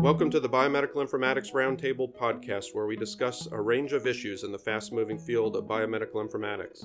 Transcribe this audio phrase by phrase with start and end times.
[0.00, 4.52] Welcome to the Biomedical Informatics Roundtable podcast, where we discuss a range of issues in
[4.52, 6.84] the fast moving field of biomedical informatics.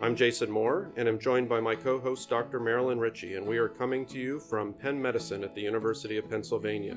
[0.00, 2.60] I'm Jason Moore, and I'm joined by my co host, Dr.
[2.60, 6.30] Marilyn Ritchie, and we are coming to you from Penn Medicine at the University of
[6.30, 6.96] Pennsylvania.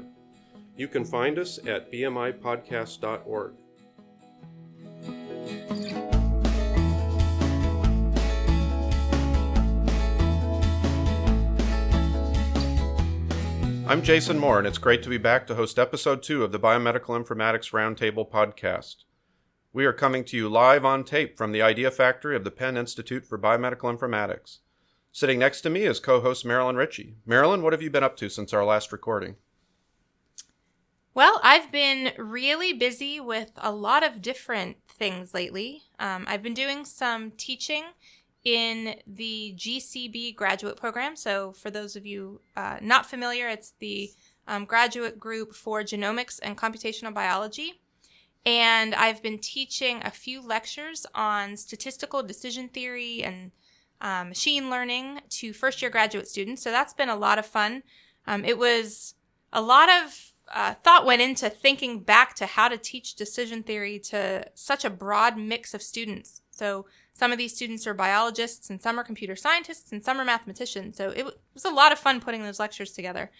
[0.76, 3.54] You can find us at bmipodcast.org.
[13.90, 16.60] I'm Jason Moore, and it's great to be back to host episode two of the
[16.60, 19.06] Biomedical Informatics Roundtable podcast.
[19.72, 22.76] We are coming to you live on tape from the Idea Factory of the Penn
[22.76, 24.58] Institute for Biomedical Informatics.
[25.14, 27.16] Sitting next to me is co host Marilyn Ritchie.
[27.26, 29.38] Marilyn, what have you been up to since our last recording?
[31.14, 35.84] Well, I've been really busy with a lot of different things lately.
[35.98, 37.86] Um, I've been doing some teaching
[38.44, 41.16] in the GCB graduate program.
[41.16, 44.12] So, for those of you uh, not familiar, it's the
[44.48, 47.82] um, graduate group for genomics and computational biology.
[48.46, 53.52] And I've been teaching a few lectures on statistical decision theory and
[54.00, 56.62] um, machine learning to first year graduate students.
[56.62, 57.84] So, that's been a lot of fun.
[58.26, 59.16] Um, it was
[59.52, 64.00] a lot of uh, thought went into thinking back to how to teach decision theory
[64.00, 66.42] to such a broad mix of students.
[66.52, 66.86] So,
[67.18, 70.96] some of these students are biologists, and some are computer scientists, and some are mathematicians.
[70.96, 73.32] So it was a lot of fun putting those lectures together.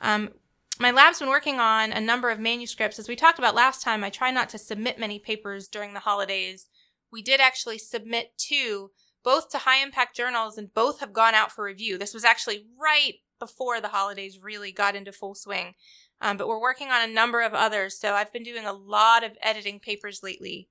[0.00, 0.30] Um,
[0.78, 3.00] my lab's been working on a number of manuscripts.
[3.00, 6.00] As we talked about last time, I try not to submit many papers during the
[6.00, 6.68] holidays.
[7.10, 8.92] We did actually submit two,
[9.24, 11.98] both to high impact journals, and both have gone out for review.
[11.98, 15.74] This was actually right before the holidays really got into full swing.
[16.20, 19.24] Um, but we're working on a number of others, so I've been doing a lot
[19.24, 20.68] of editing papers lately.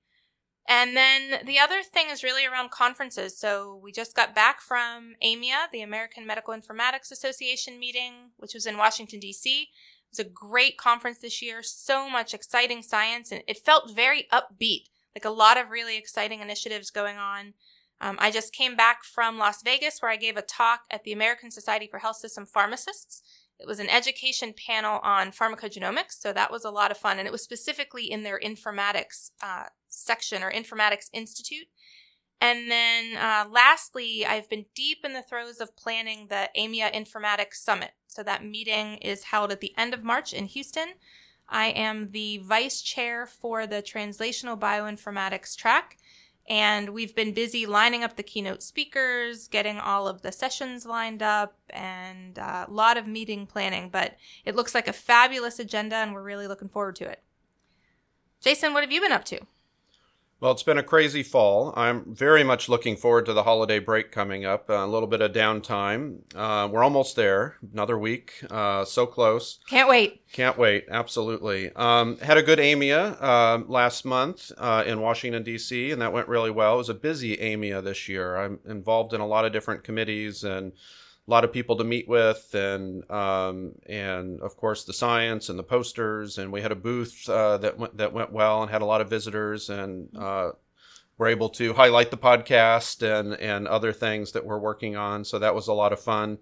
[0.68, 3.38] And then the other thing is really around conferences.
[3.38, 8.66] So we just got back from AMIA, the American Medical Informatics Association meeting, which was
[8.66, 9.62] in Washington, D.C.
[9.62, 9.68] It
[10.10, 14.86] was a great conference this year, so much exciting science, and it felt very upbeat,
[15.14, 17.54] like a lot of really exciting initiatives going on.
[18.00, 21.12] Um, I just came back from Las Vegas where I gave a talk at the
[21.12, 23.22] American Society for Health System Pharmacists.
[23.58, 27.26] It was an education panel on pharmacogenomics, so that was a lot of fun, and
[27.26, 31.66] it was specifically in their informatics uh, section or Informatics Institute.
[32.40, 37.54] And then uh, lastly, I've been deep in the throes of planning the AMIA Informatics
[37.54, 37.92] Summit.
[38.06, 40.94] So that meeting is held at the end of March in Houston.
[41.48, 45.96] I am the vice chair for the Translational Bioinformatics track,
[46.48, 51.22] and we've been busy lining up the keynote speakers, getting all of the sessions lined
[51.22, 53.88] up, and a lot of meeting planning.
[53.88, 57.22] But it looks like a fabulous agenda, and we're really looking forward to it.
[58.40, 59.40] Jason, what have you been up to?
[60.38, 61.72] Well, it's been a crazy fall.
[61.76, 64.68] I'm very much looking forward to the holiday break coming up.
[64.68, 66.18] Uh, a little bit of downtime.
[66.34, 67.56] Uh, we're almost there.
[67.72, 68.44] Another week.
[68.50, 69.60] Uh, so close.
[69.66, 70.20] Can't wait.
[70.32, 70.84] Can't wait.
[70.90, 71.72] Absolutely.
[71.74, 76.28] Um, had a good AMIA uh, last month uh, in Washington, D.C., and that went
[76.28, 76.74] really well.
[76.74, 78.36] It was a busy AMIA this year.
[78.36, 80.72] I'm involved in a lot of different committees and
[81.26, 85.58] a lot of people to meet with, and um, and of course the science and
[85.58, 88.82] the posters, and we had a booth uh, that went that went well and had
[88.82, 90.52] a lot of visitors, and uh,
[91.18, 95.24] we're able to highlight the podcast and and other things that we're working on.
[95.24, 96.38] So that was a lot of fun.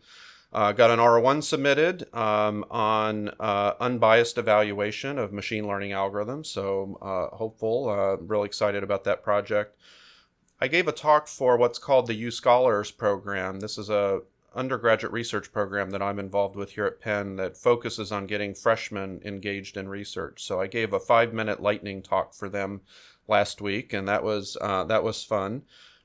[0.52, 6.46] Uh, got an R1 submitted um, on uh, unbiased evaluation of machine learning algorithms.
[6.46, 9.76] So uh, hopeful, uh, really excited about that project.
[10.60, 13.58] I gave a talk for what's called the U Scholars program.
[13.58, 14.20] This is a
[14.54, 19.20] undergraduate research program that I'm involved with here at Penn that focuses on getting freshmen
[19.25, 20.42] engaged in research.
[20.42, 22.82] So I gave a five minute lightning talk for them
[23.28, 25.62] last week, and that was uh, that was fun.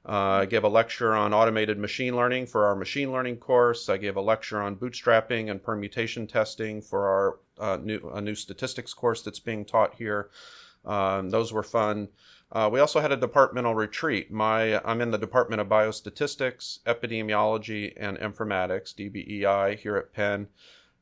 [0.07, 3.89] Uh, I gave a lecture on automated machine learning for our machine learning course.
[3.89, 8.35] I gave a lecture on bootstrapping and permutation testing for our uh, new a new
[8.35, 10.29] statistics course that's being taught here.
[10.85, 12.07] Um, those were fun.
[12.51, 14.31] Uh, we also had a departmental retreat.
[14.31, 20.47] My I'm in the Department of Biostatistics, Epidemiology, and Informatics (DBEI) here at Penn,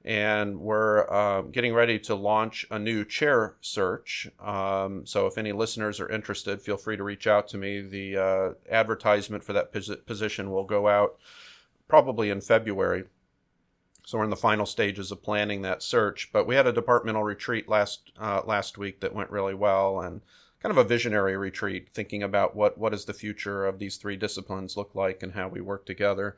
[0.04, 4.28] and we're uh, getting ready to launch a new chair search.
[4.42, 7.80] Um, so if any listeners are interested, feel free to reach out to me.
[7.80, 11.18] The uh, advertisement for that pos- position will go out
[11.88, 13.06] probably in February.
[14.06, 16.30] So we're in the final stages of planning that search.
[16.34, 20.22] But we had a departmental retreat last uh, last week that went really well and
[20.62, 24.16] kind of a visionary retreat, thinking about what what does the future of these three
[24.16, 26.38] disciplines look like and how we work together.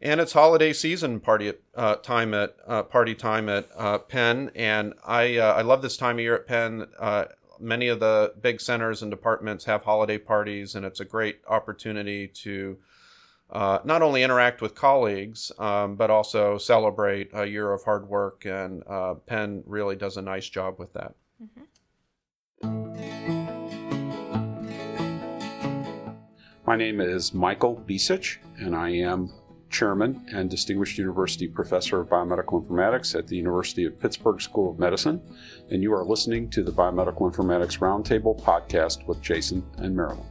[0.00, 4.94] And it's holiday season party uh, time at uh, party time at uh, Penn, and
[5.06, 6.86] I uh, I love this time of year at Penn.
[6.98, 7.26] Uh,
[7.60, 12.26] many of the big centers and departments have holiday parties, and it's a great opportunity
[12.26, 12.78] to
[13.52, 18.44] uh, not only interact with colleagues, um, but also celebrate a year of hard work.
[18.46, 21.14] And uh, Penn really does a nice job with that.
[26.72, 29.30] My name is Michael Becich, and I am
[29.68, 34.78] Chairman and Distinguished University Professor of Biomedical Informatics at the University of Pittsburgh School of
[34.78, 35.20] Medicine.
[35.70, 40.24] And you are listening to the Biomedical Informatics Roundtable podcast with Jason and Marilyn.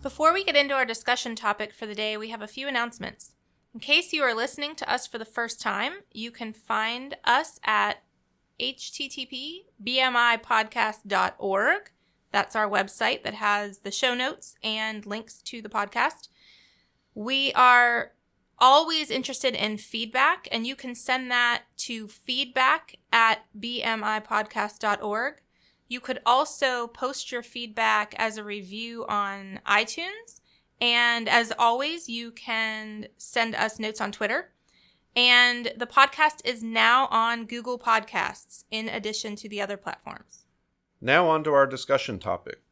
[0.00, 3.32] Before we get into our discussion topic for the day, we have a few announcements.
[3.74, 7.58] In case you are listening to us for the first time, you can find us
[7.64, 8.02] at
[8.60, 11.90] http bmipodcast.org.
[12.30, 16.28] That's our website that has the show notes and links to the podcast.
[17.14, 18.12] We are
[18.58, 25.40] always interested in feedback, and you can send that to feedback at bmipodcast.org.
[25.88, 30.41] You could also post your feedback as a review on iTunes.
[30.82, 34.50] And as always, you can send us notes on Twitter.
[35.14, 40.46] And the podcast is now on Google Podcasts in addition to the other platforms.
[41.00, 42.62] Now, on to our discussion topic.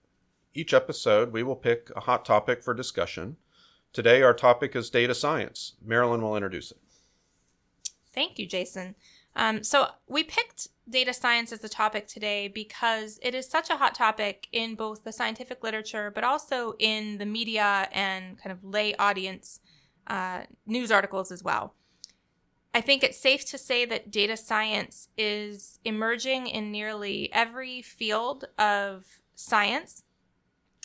[0.52, 3.36] Each episode, we will pick a hot topic for discussion.
[3.92, 5.74] Today, our topic is data science.
[5.80, 6.78] Marilyn will introduce it.
[8.12, 8.96] Thank you, Jason.
[9.36, 13.76] Um, so, we picked data science as the topic today because it is such a
[13.76, 18.64] hot topic in both the scientific literature, but also in the media and kind of
[18.64, 19.60] lay audience
[20.08, 21.74] uh, news articles as well.
[22.72, 28.44] I think it's safe to say that data science is emerging in nearly every field
[28.58, 29.04] of
[29.34, 30.04] science,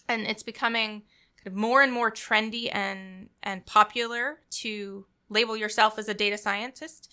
[0.10, 1.04] and it's becoming
[1.38, 6.38] kind of more and more trendy and and popular to label yourself as a data
[6.38, 7.12] scientist.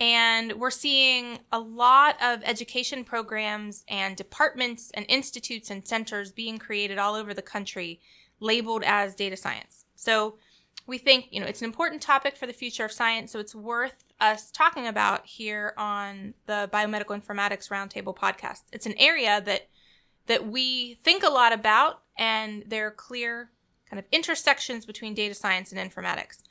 [0.00, 6.58] And we're seeing a lot of education programs and departments and institutes and centers being
[6.58, 8.00] created all over the country
[8.40, 9.84] labeled as data science.
[9.96, 10.36] So
[10.86, 13.54] we think, you know, it's an important topic for the future of science, so it's
[13.54, 18.62] worth us talking about here on the Biomedical Informatics Roundtable podcast.
[18.72, 19.68] It's an area that
[20.26, 23.50] that we think a lot about and there are clear
[23.88, 26.42] kind of intersections between data science and informatics.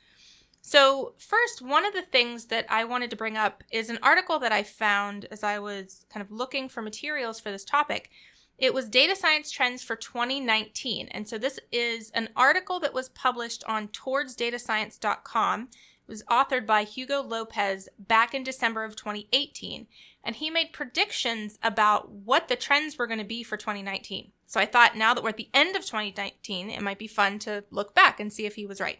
[0.68, 4.38] So, first, one of the things that I wanted to bring up is an article
[4.40, 8.10] that I found as I was kind of looking for materials for this topic.
[8.58, 11.08] It was Data Science Trends for 2019.
[11.08, 15.62] And so, this is an article that was published on towardsdatascience.com.
[15.62, 19.86] It was authored by Hugo Lopez back in December of 2018.
[20.22, 24.32] And he made predictions about what the trends were going to be for 2019.
[24.44, 27.38] So, I thought now that we're at the end of 2019, it might be fun
[27.38, 28.98] to look back and see if he was right.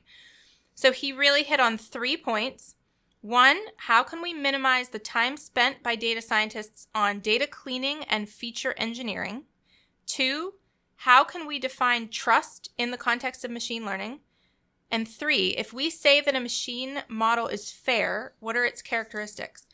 [0.79, 2.77] So he really hit on three points.
[3.21, 8.29] One, how can we minimize the time spent by data scientists on data cleaning and
[8.29, 9.43] feature engineering?
[10.07, 10.55] Two,
[10.95, 14.21] how can we define trust in the context of machine learning?
[14.89, 19.67] And three, if we say that a machine model is fair, what are its characteristics?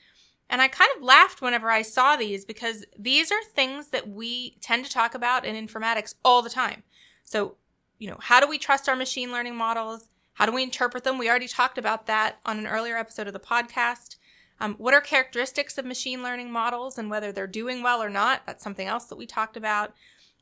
[0.49, 4.57] And I kind of laughed whenever I saw these because these are things that we
[4.63, 6.83] tend to talk about in informatics all the time.
[7.25, 7.57] So,
[7.99, 10.09] you know, how do we trust our machine learning models?
[10.35, 11.19] How do we interpret them?
[11.19, 14.17] We already talked about that on an earlier episode of the podcast.
[14.61, 18.43] Um, what are characteristics of machine learning models and whether they're doing well or not?
[18.47, 19.95] That's something else that we talked about.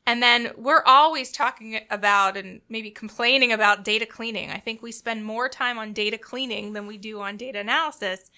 [0.07, 4.51] And then we're always talking about and maybe complaining about data cleaning.
[4.51, 8.31] I think we spend more time on data cleaning than we do on data analysis.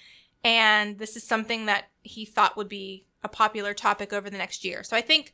[0.43, 4.65] And this is something that he thought would be a popular topic over the next
[4.65, 4.83] year.
[4.83, 5.33] So I think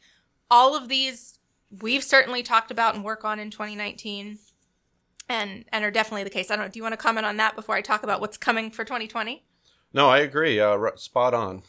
[0.51, 1.39] all of these
[1.81, 4.39] we've certainly talked about and work on in 2019
[5.31, 6.51] and and are definitely the case.
[6.51, 6.71] I don't know.
[6.71, 9.45] Do you want to comment on that before I talk about what's coming for 2020?
[9.95, 10.61] No, I agree.
[10.61, 11.63] Uh, spot on.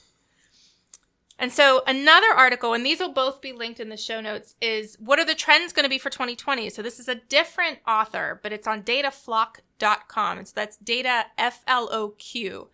[1.39, 4.95] And so another article, and these will both be linked in the show notes, is
[4.99, 6.69] what are the trends going to be for 2020?
[6.69, 10.37] So this is a different author, but it's on datafloq.com.
[10.37, 12.67] And so that's data F L O Q.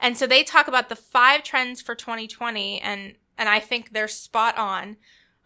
[0.00, 4.08] And so they talk about the five trends for 2020, and and I think they're
[4.08, 4.96] spot on.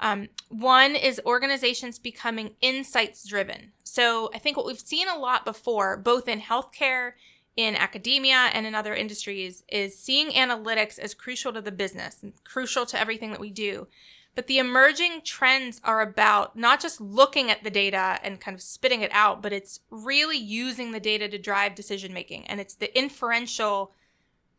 [0.01, 3.73] Um, one is organizations becoming insights driven.
[3.85, 7.13] So I think what we've seen a lot before, both in healthcare,
[7.57, 12.33] in academia, and in other industries, is seeing analytics as crucial to the business and
[12.45, 13.89] crucial to everything that we do.
[14.37, 18.63] But the emerging trends are about not just looking at the data and kind of
[18.63, 22.47] spitting it out, but it's really using the data to drive decision making.
[22.47, 23.95] And it's the inferential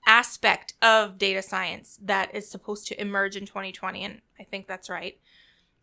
[0.05, 4.03] aspect of data science that is supposed to emerge in 2020.
[4.03, 5.17] And I think that's right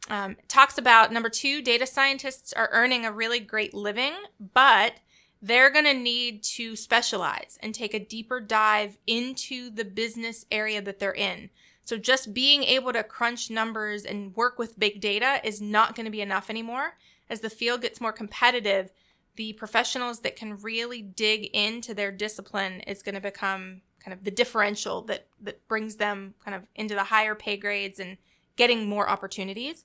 [0.09, 4.13] um, talks about number two, data scientists are earning a really great living,
[4.53, 4.95] but
[5.43, 10.81] they're going to need to specialize and take a deeper dive into the business area
[10.81, 11.51] that they're in.
[11.85, 16.07] So just being able to crunch numbers and work with big data is not going
[16.07, 16.97] to be enough anymore.
[17.29, 18.91] As the field gets more competitive,
[19.37, 24.25] the professionals that can really dig into their discipline is going to become kind of
[24.25, 28.17] the differential that that brings them kind of into the higher pay grades and
[28.57, 29.85] getting more opportunities.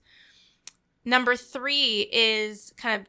[1.04, 3.08] Number 3 is kind of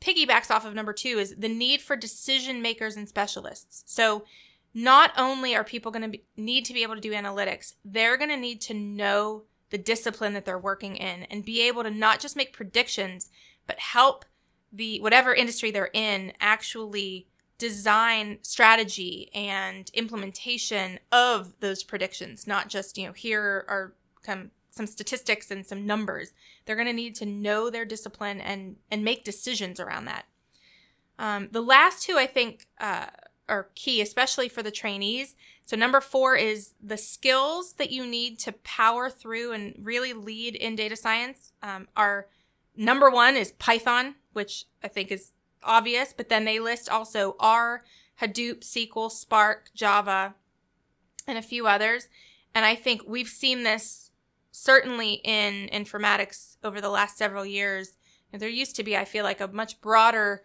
[0.00, 3.82] piggybacks off of number 2 is the need for decision makers and specialists.
[3.86, 4.24] So
[4.72, 8.30] not only are people going to need to be able to do analytics, they're going
[8.30, 12.20] to need to know the discipline that they're working in and be able to not
[12.20, 13.30] just make predictions,
[13.66, 14.24] but help
[14.72, 17.26] the whatever industry they're in actually
[17.58, 23.92] design strategy and implementation of those predictions, not just, you know, here are
[24.22, 26.32] come some statistics and some numbers.
[26.64, 30.26] They're going to need to know their discipline and and make decisions around that.
[31.18, 33.06] Um, the last two, I think, uh,
[33.48, 35.36] are key, especially for the trainees.
[35.66, 40.56] So number four is the skills that you need to power through and really lead
[40.56, 42.28] in data science um, are
[42.76, 47.84] number one is Python, which I think is obvious, but then they list also R,
[48.20, 50.34] Hadoop, SQL, Spark, Java,
[51.26, 52.08] and a few others.
[52.54, 54.09] And I think we've seen this
[54.50, 57.94] certainly in informatics over the last several years.
[58.32, 60.44] There used to be, I feel like, a much broader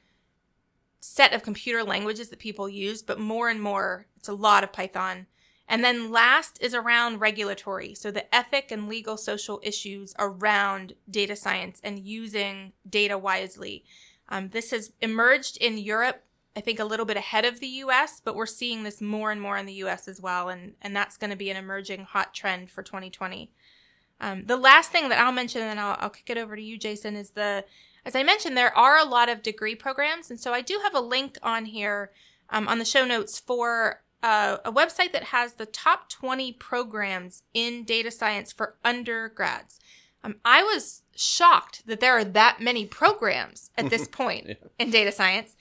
[1.00, 4.74] set of computer languages that people use, but more and more, it's a lot of
[4.74, 5.28] Python.
[5.68, 7.96] And then last is around regulatory.
[7.96, 13.84] So the ethic and legal social issues around data science and using data wisely.
[14.30, 16.24] Um, this has emerged in Europe,
[16.56, 19.42] I think a little bit ahead of the US, but we're seeing this more and
[19.42, 20.50] more in the US as well.
[20.50, 23.52] And, and that's going to be an emerging hot trend for 2020.
[24.22, 26.62] Um, the last thing that I'll mention, and then I'll, I'll kick it over to
[26.62, 27.66] you, Jason, is the
[28.06, 30.94] as I mentioned, there are a lot of degree programs, and so I do have
[30.94, 32.12] a link on here
[32.52, 37.44] um, on the show notes for uh, a website that has the top 20 programs
[37.54, 39.80] in data science for undergrads.
[40.24, 44.56] Um, I was shocked that there are that many programs at this point yeah.
[44.80, 45.56] in data science.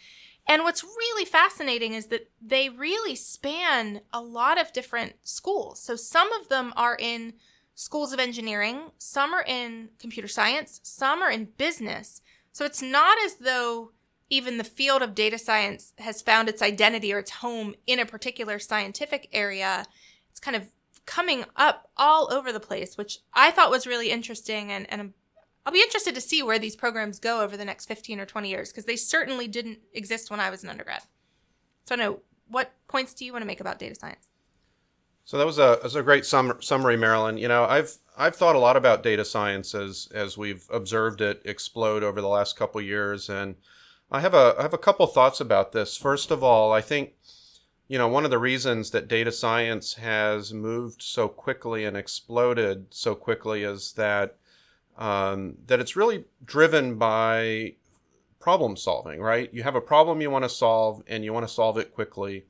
[0.46, 5.80] And what's really fascinating is that they really span a lot of different schools.
[5.80, 7.34] So some of them are in
[7.74, 12.22] schools of engineering, some are in computer science, some are in business.
[12.52, 13.92] So it's not as though
[14.30, 18.06] even the field of data science has found its identity or its home in a
[18.06, 19.84] particular scientific area.
[20.30, 20.70] It's kind of
[21.06, 24.72] coming up all over the place, which I thought was really interesting.
[24.72, 25.12] And, and
[25.66, 28.48] I'll be interested to see where these programs go over the next 15 or 20
[28.48, 31.02] years, because they certainly didn't exist when I was an undergrad.
[31.86, 34.30] So, no, what points do you want to make about data science?
[35.24, 37.38] So that was a, was a great sum, summary, Marilyn.
[37.38, 41.40] You know, I've I've thought a lot about data science as as we've observed it
[41.44, 43.56] explode over the last couple years, and
[44.10, 45.96] I have a I have a couple thoughts about this.
[45.96, 47.14] First of all, I think
[47.88, 52.86] you know one of the reasons that data science has moved so quickly and exploded
[52.90, 54.36] so quickly is that
[54.98, 57.76] um, that it's really driven by
[58.40, 59.22] problem solving.
[59.22, 59.52] Right?
[59.54, 62.44] You have a problem you want to solve, and you want to solve it quickly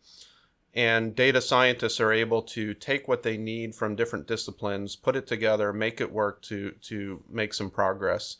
[0.74, 5.26] and data scientists are able to take what they need from different disciplines put it
[5.26, 8.36] together make it work to to make some progress.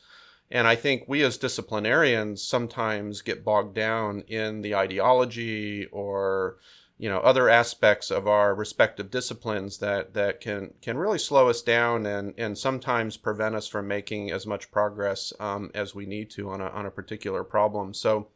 [0.51, 6.59] And i think we as disciplinarians sometimes get bogged down in the ideology or
[6.97, 11.61] you know other aspects of our respective disciplines that that can can really slow us
[11.61, 16.31] down and and sometimes prevent us from making as much progress um, as we need
[16.31, 17.93] to on a on a particular problem.
[17.95, 18.29] So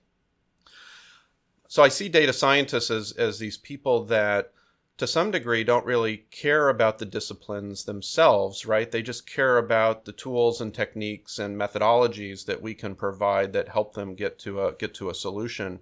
[1.68, 4.52] so I see data scientists as, as these people that
[4.96, 8.90] to some degree don't really care about the disciplines themselves, right?
[8.90, 13.68] They just care about the tools and techniques and methodologies that we can provide that
[13.68, 15.78] help them get to a get to a solution,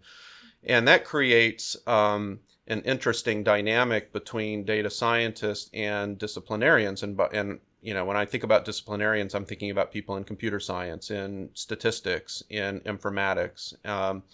[0.63, 7.03] and that creates um, an interesting dynamic between data scientists and disciplinarians.
[7.03, 10.61] And and you know, when I think about disciplinarians, I'm thinking about people in computer
[10.61, 13.73] science, in statistics, in informatics.
[13.87, 14.25] Um,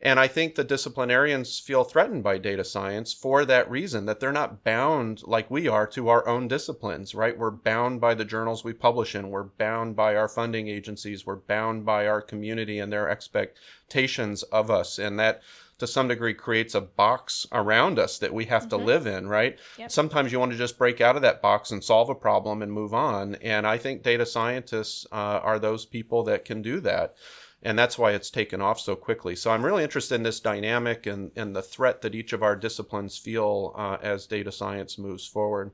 [0.00, 4.30] and I think the disciplinarians feel threatened by data science for that reason, that they're
[4.30, 7.36] not bound like we are to our own disciplines, right?
[7.36, 9.30] We're bound by the journals we publish in.
[9.30, 11.26] We're bound by our funding agencies.
[11.26, 15.00] We're bound by our community and their expectations of us.
[15.00, 15.42] And that
[15.78, 18.70] to some degree creates a box around us that we have mm-hmm.
[18.70, 19.58] to live in, right?
[19.78, 19.90] Yep.
[19.90, 22.72] Sometimes you want to just break out of that box and solve a problem and
[22.72, 23.34] move on.
[23.36, 27.16] And I think data scientists uh, are those people that can do that
[27.62, 29.34] and that's why it's taken off so quickly.
[29.34, 32.54] So I'm really interested in this dynamic and, and the threat that each of our
[32.54, 35.72] disciplines feel uh, as data science moves forward.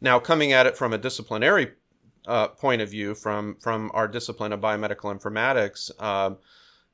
[0.00, 1.72] Now, coming at it from a disciplinary
[2.26, 6.38] uh, point of view, from from our discipline of biomedical informatics, um,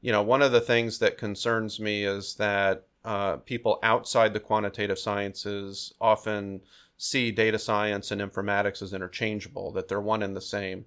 [0.00, 4.41] you know, one of the things that concerns me is that uh, people outside the
[4.41, 6.61] quantitative sciences often
[6.97, 10.85] see data science and informatics as interchangeable, that they're one and the same.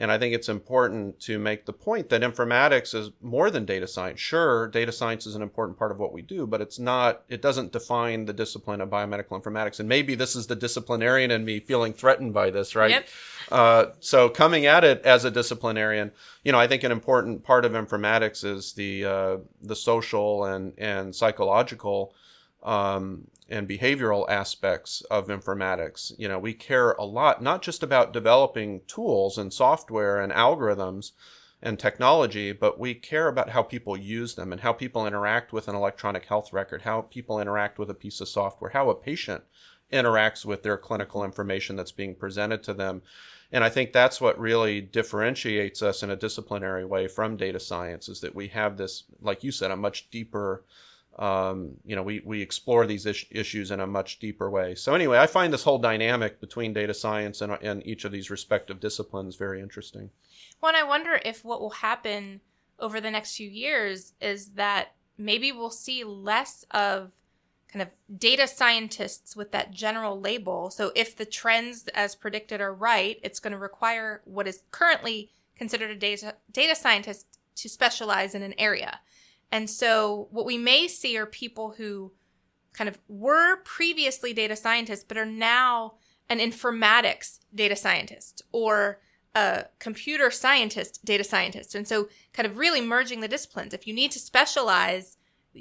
[0.00, 3.86] And I think it's important to make the point that informatics is more than data
[3.86, 4.18] science.
[4.18, 7.42] Sure, data science is an important part of what we do, but it's not, it
[7.42, 9.78] doesn't define the discipline of biomedical informatics.
[9.78, 12.90] And maybe this is the disciplinarian in me feeling threatened by this, right?
[12.90, 13.08] Yep.
[13.52, 16.12] Uh, so coming at it as a disciplinarian,
[16.44, 20.72] you know, I think an important part of informatics is the, uh, the social and,
[20.78, 22.14] and psychological
[22.62, 26.12] um, and behavioral aspects of informatics.
[26.16, 31.12] You know, we care a lot, not just about developing tools and software and algorithms
[31.62, 35.68] and technology, but we care about how people use them and how people interact with
[35.68, 39.44] an electronic health record, how people interact with a piece of software, how a patient
[39.92, 43.02] interacts with their clinical information that's being presented to them.
[43.52, 48.08] And I think that's what really differentiates us in a disciplinary way from data science
[48.08, 50.64] is that we have this, like you said, a much deeper
[51.20, 54.74] um, you know, we, we explore these is- issues in a much deeper way.
[54.74, 58.30] So anyway, I find this whole dynamic between data science and, and each of these
[58.30, 60.10] respective disciplines very interesting.
[60.60, 62.40] Well, and I wonder if what will happen
[62.78, 67.12] over the next few years is that maybe we'll see less of
[67.70, 70.70] kind of data scientists with that general label.
[70.70, 75.30] So if the trends as predicted are right, it's going to require what is currently
[75.56, 79.00] considered a data data scientist to specialize in an area.
[79.52, 82.12] And so what we may see are people who
[82.72, 85.94] kind of were previously data scientists, but are now
[86.28, 89.00] an informatics data scientist or
[89.34, 91.74] a computer scientist data scientist.
[91.74, 93.74] And so kind of really merging the disciplines.
[93.74, 95.16] If you need to specialize,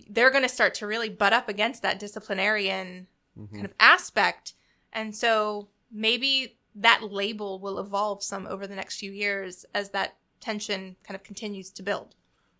[0.09, 3.53] they're going to start to really butt up against that disciplinarian mm-hmm.
[3.53, 4.53] kind of aspect.
[4.93, 10.17] And so maybe that label will evolve some over the next few years as that
[10.39, 12.15] tension kind of continues to build.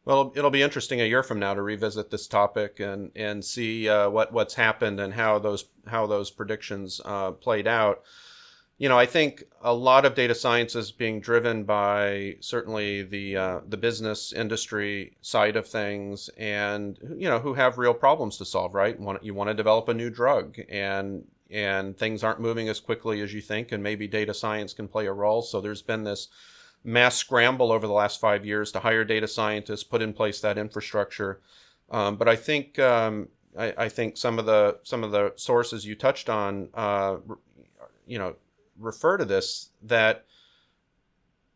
[0.10, 3.88] Well, it'll be interesting a year from now to revisit this topic and and see
[3.88, 8.02] uh, what what's happened and how those how those predictions uh, played out.
[8.80, 13.38] You know, I think a lot of data science is being driven by certainly the
[13.38, 18.46] uh, the business industry side of things, and you know who have real problems to
[18.46, 18.74] solve.
[18.74, 23.22] Right, you want to develop a new drug, and and things aren't moving as quickly
[23.22, 25.44] as you think, and maybe data science can play a role.
[25.44, 26.30] So there's been this
[26.84, 30.58] mass scramble over the last five years to hire data scientists, put in place that
[30.58, 31.42] infrastructure.
[31.90, 35.86] Um, but I think um, I, I, think some of the some of the sources
[35.86, 37.18] you touched on, uh,
[38.06, 38.36] you know,
[38.78, 40.26] refer to this that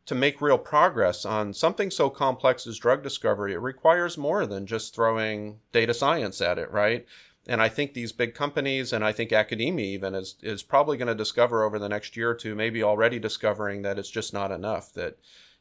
[0.05, 4.65] to make real progress on something so complex as drug discovery, it requires more than
[4.65, 7.05] just throwing data science at it, right?
[7.47, 11.07] And I think these big companies and I think academia even is is probably going
[11.07, 14.51] to discover over the next year or two, maybe already discovering that it's just not
[14.51, 14.93] enough.
[14.93, 15.17] That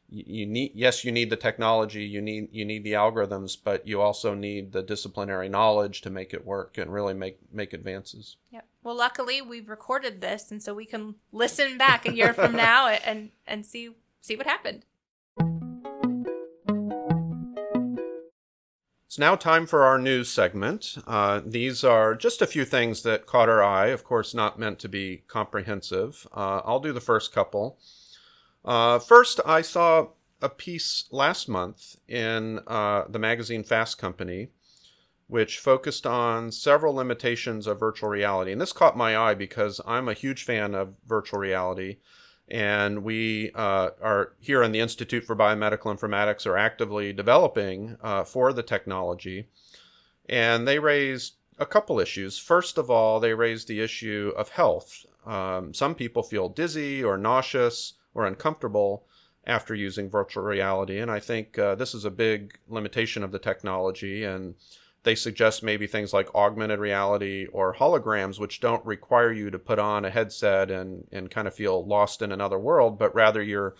[0.09, 4.01] you need yes, you need the technology, you need you need the algorithms, but you
[4.01, 8.37] also need the disciplinary knowledge to make it work and really make make advances.
[8.51, 8.65] Yep.
[8.83, 12.87] Well, luckily we've recorded this, and so we can listen back a year from now
[12.87, 14.85] and and see see what happened.
[19.13, 20.97] It's now time for our news segment.
[21.05, 24.79] Uh, these are just a few things that caught our eye, of course, not meant
[24.79, 26.27] to be comprehensive.
[26.35, 27.77] Uh, I'll do the first couple.
[28.65, 30.07] Uh, first, I saw
[30.41, 34.47] a piece last month in uh, the magazine Fast Company,
[35.27, 38.51] which focused on several limitations of virtual reality.
[38.51, 41.97] And this caught my eye because I'm a huge fan of virtual reality
[42.49, 48.23] and we uh, are here in the Institute for Biomedical Informatics are actively developing uh,
[48.23, 49.47] for the technology.
[50.27, 52.37] And they raised a couple issues.
[52.37, 55.05] First of all, they raised the issue of health.
[55.25, 59.05] Um, some people feel dizzy or nauseous or uncomfortable
[59.45, 63.39] after using virtual reality, and I think uh, this is a big limitation of the
[63.39, 64.23] technology.
[64.23, 64.55] And
[65.03, 69.79] they suggest maybe things like augmented reality or holograms, which don't require you to put
[69.79, 73.75] on a headset and, and kind of feel lost in another world, but rather you're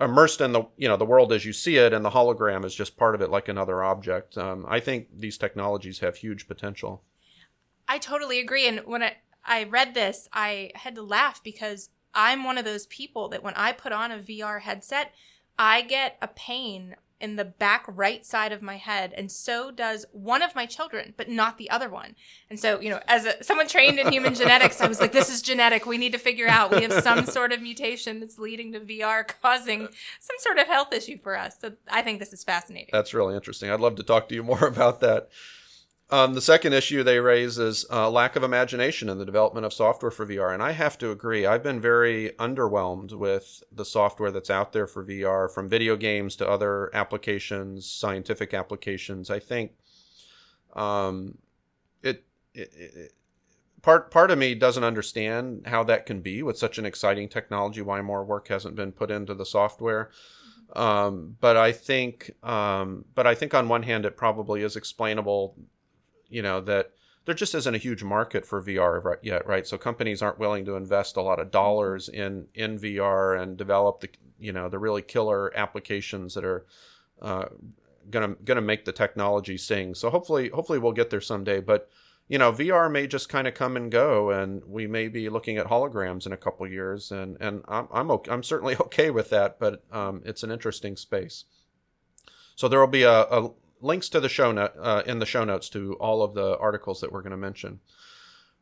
[0.00, 2.74] immersed in the you know the world as you see it, and the hologram is
[2.74, 4.38] just part of it, like another object.
[4.38, 7.02] Um, I think these technologies have huge potential.
[7.88, 12.44] I totally agree, and when I I read this, I had to laugh because I'm
[12.44, 15.12] one of those people that when I put on a VR headset,
[15.58, 20.06] I get a pain in the back right side of my head and so does
[20.12, 22.14] one of my children but not the other one.
[22.50, 25.28] And so you know as a, someone trained in human genetics i was like this
[25.28, 25.86] is genetic.
[25.86, 26.70] We need to figure out.
[26.70, 29.88] We have some sort of mutation that's leading to vr causing
[30.20, 31.56] some sort of health issue for us.
[31.60, 32.90] So i think this is fascinating.
[32.92, 33.70] That's really interesting.
[33.70, 35.28] I'd love to talk to you more about that
[36.10, 39.72] um, the second issue they raise is uh, lack of imagination in the development of
[39.72, 40.54] software for VR.
[40.54, 44.86] And I have to agree, I've been very underwhelmed with the software that's out there
[44.86, 49.30] for VR, from video games to other applications, scientific applications.
[49.30, 49.72] I think
[50.74, 51.38] um,
[52.02, 53.12] it, it, it
[53.82, 57.82] part part of me doesn't understand how that can be with such an exciting technology.
[57.82, 60.10] Why more work hasn't been put into the software?
[60.76, 65.56] Um, but I think, um, but I think on one hand, it probably is explainable.
[66.28, 66.92] You know that
[67.24, 69.66] there just isn't a huge market for VR right yet, right?
[69.66, 74.00] So companies aren't willing to invest a lot of dollars in in VR and develop
[74.00, 76.64] the you know the really killer applications that are
[77.20, 77.46] uh,
[78.10, 79.94] gonna gonna make the technology sing.
[79.94, 81.60] So hopefully hopefully we'll get there someday.
[81.60, 81.90] But
[82.28, 85.56] you know, VR may just kind of come and go, and we may be looking
[85.56, 89.30] at holograms in a couple years, and and I'm I'm okay, I'm certainly okay with
[89.30, 91.44] that, but um, it's an interesting space.
[92.54, 95.44] So there will be a, a links to the show note uh, in the show
[95.44, 97.80] notes to all of the articles that we're going to mention.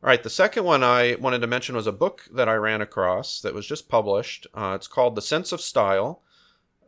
[0.03, 2.81] All right, the second one I wanted to mention was a book that I ran
[2.81, 4.45] across that was just published.
[4.53, 6.21] Uh, it's called The Sense of Style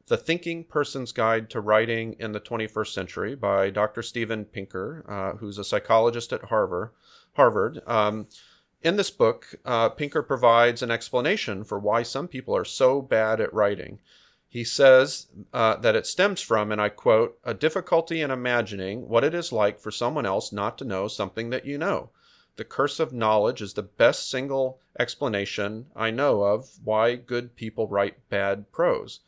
[0.09, 4.01] the Thinking Person's Guide to Writing in the 21st Century by Dr.
[4.01, 6.89] Steven Pinker, uh, who's a psychologist at Harvard.
[7.33, 7.79] Harvard.
[7.87, 8.27] Um,
[8.81, 13.39] in this book, uh, Pinker provides an explanation for why some people are so bad
[13.39, 13.99] at writing.
[14.49, 19.23] He says uh, that it stems from, and I quote, a difficulty in imagining what
[19.23, 22.09] it is like for someone else not to know something that you know.
[22.55, 27.87] The curse of knowledge is the best single explanation I know of why good people
[27.87, 29.19] write bad prose.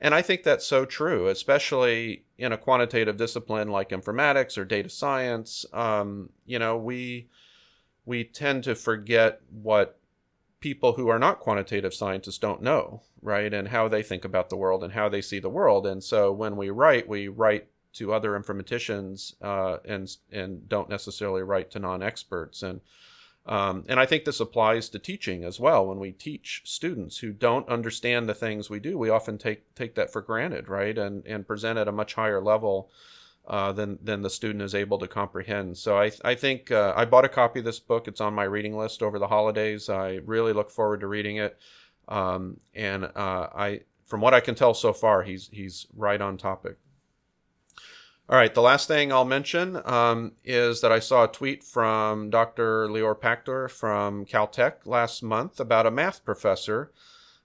[0.00, 4.88] And I think that's so true, especially in a quantitative discipline like informatics or data
[4.88, 5.64] science.
[5.72, 7.28] Um, you know, we
[8.04, 10.00] we tend to forget what
[10.62, 13.52] people who are not quantitative scientists don't know, right?
[13.52, 15.86] And how they think about the world and how they see the world.
[15.86, 21.42] And so when we write, we write to other informaticians uh, and and don't necessarily
[21.42, 22.62] write to non-experts.
[22.62, 22.80] And
[23.44, 25.84] um, and I think this applies to teaching as well.
[25.84, 29.96] When we teach students who don't understand the things we do, we often take take
[29.96, 30.96] that for granted, right?
[30.96, 32.90] And and present at a much higher level
[33.46, 35.76] uh, than than the student is able to comprehend.
[35.78, 38.08] So I I think uh, I bought a copy of this book.
[38.08, 39.88] It's on my reading list over the holidays.
[39.88, 41.58] I really look forward to reading it.
[42.08, 46.36] Um, and uh, I, from what I can tell so far, he's he's right on
[46.36, 46.76] topic.
[48.28, 52.30] All right, the last thing I'll mention um, is that I saw a tweet from
[52.30, 52.88] Dr.
[52.88, 56.92] Lior Pachter from Caltech last month about a math professor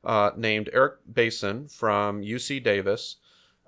[0.04, 3.18] uh, named Eric Basin from UC Davis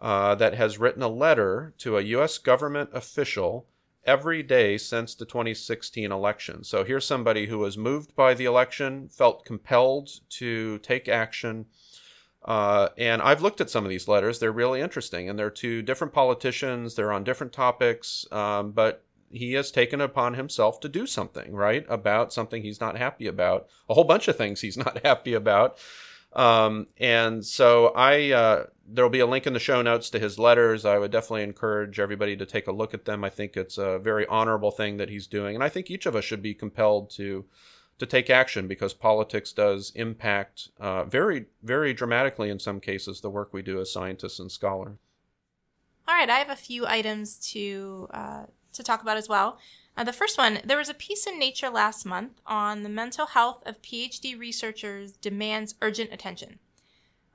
[0.01, 2.38] uh, that has written a letter to a U.S.
[2.38, 3.67] government official
[4.05, 6.63] every day since the 2016 election.
[6.63, 11.65] So here's somebody who was moved by the election, felt compelled to take action
[12.45, 14.39] uh, and I've looked at some of these letters.
[14.39, 15.29] They're really interesting.
[15.29, 18.25] And they're to different politicians, they're on different topics.
[18.31, 21.85] Um, but he has taken upon himself to do something, right?
[21.89, 25.77] About something he's not happy about, a whole bunch of things he's not happy about.
[26.33, 30.37] Um, and so I, uh, there'll be a link in the show notes to his
[30.37, 30.85] letters.
[30.85, 33.23] I would definitely encourage everybody to take a look at them.
[33.23, 35.55] I think it's a very honorable thing that he's doing.
[35.55, 37.45] And I think each of us should be compelled to
[37.99, 43.29] to take action because politics does impact uh, very, very dramatically in some cases the
[43.29, 44.97] work we do as scientists and scholars.
[46.07, 49.59] All right, I have a few items to uh, to talk about as well.
[49.97, 53.28] Uh, the first one, there was a piece in Nature last month on the mental
[53.28, 56.60] health of PhD researchers demands urgent attention.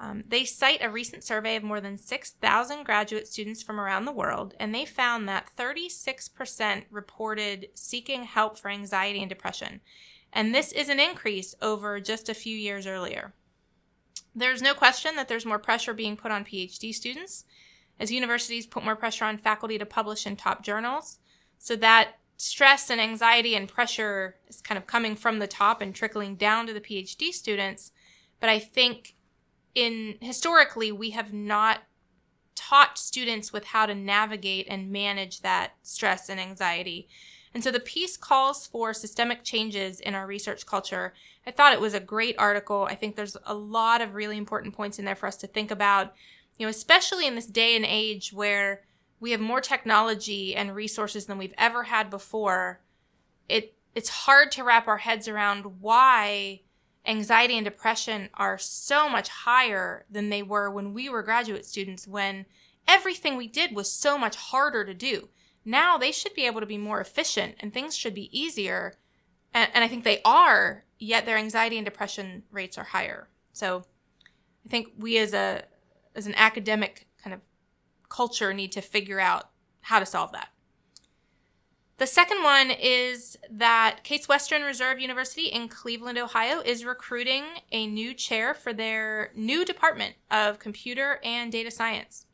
[0.00, 4.12] Um, they cite a recent survey of more than 6,000 graduate students from around the
[4.12, 9.80] world, and they found that 36% reported seeking help for anxiety and depression
[10.34, 13.32] and this is an increase over just a few years earlier.
[14.34, 17.44] There's no question that there's more pressure being put on PhD students
[18.00, 21.20] as universities put more pressure on faculty to publish in top journals.
[21.58, 25.94] So that stress and anxiety and pressure is kind of coming from the top and
[25.94, 27.92] trickling down to the PhD students.
[28.40, 29.14] But I think
[29.74, 31.82] in historically we have not
[32.54, 37.08] taught students with how to navigate and manage that stress and anxiety.
[37.52, 41.14] And so the piece calls for systemic changes in our research culture.
[41.46, 42.86] I thought it was a great article.
[42.90, 45.70] I think there's a lot of really important points in there for us to think
[45.70, 46.14] about,
[46.58, 48.82] you know, especially in this day and age where
[49.24, 52.82] we have more technology and resources than we've ever had before.
[53.48, 56.60] It it's hard to wrap our heads around why
[57.06, 62.06] anxiety and depression are so much higher than they were when we were graduate students
[62.06, 62.44] when
[62.86, 65.28] everything we did was so much harder to do
[65.64, 68.92] now they should be able to be more efficient and things should be easier.
[69.54, 73.28] And, and I think they are, yet their anxiety and depression rates are higher.
[73.54, 73.84] So
[74.66, 75.62] I think we as a
[76.14, 77.08] as an academic
[78.14, 79.50] culture need to figure out
[79.80, 80.48] how to solve that.
[81.98, 87.86] The second one is that Case Western Reserve University in Cleveland, Ohio is recruiting a
[87.86, 92.26] new chair for their new department of computer and data science.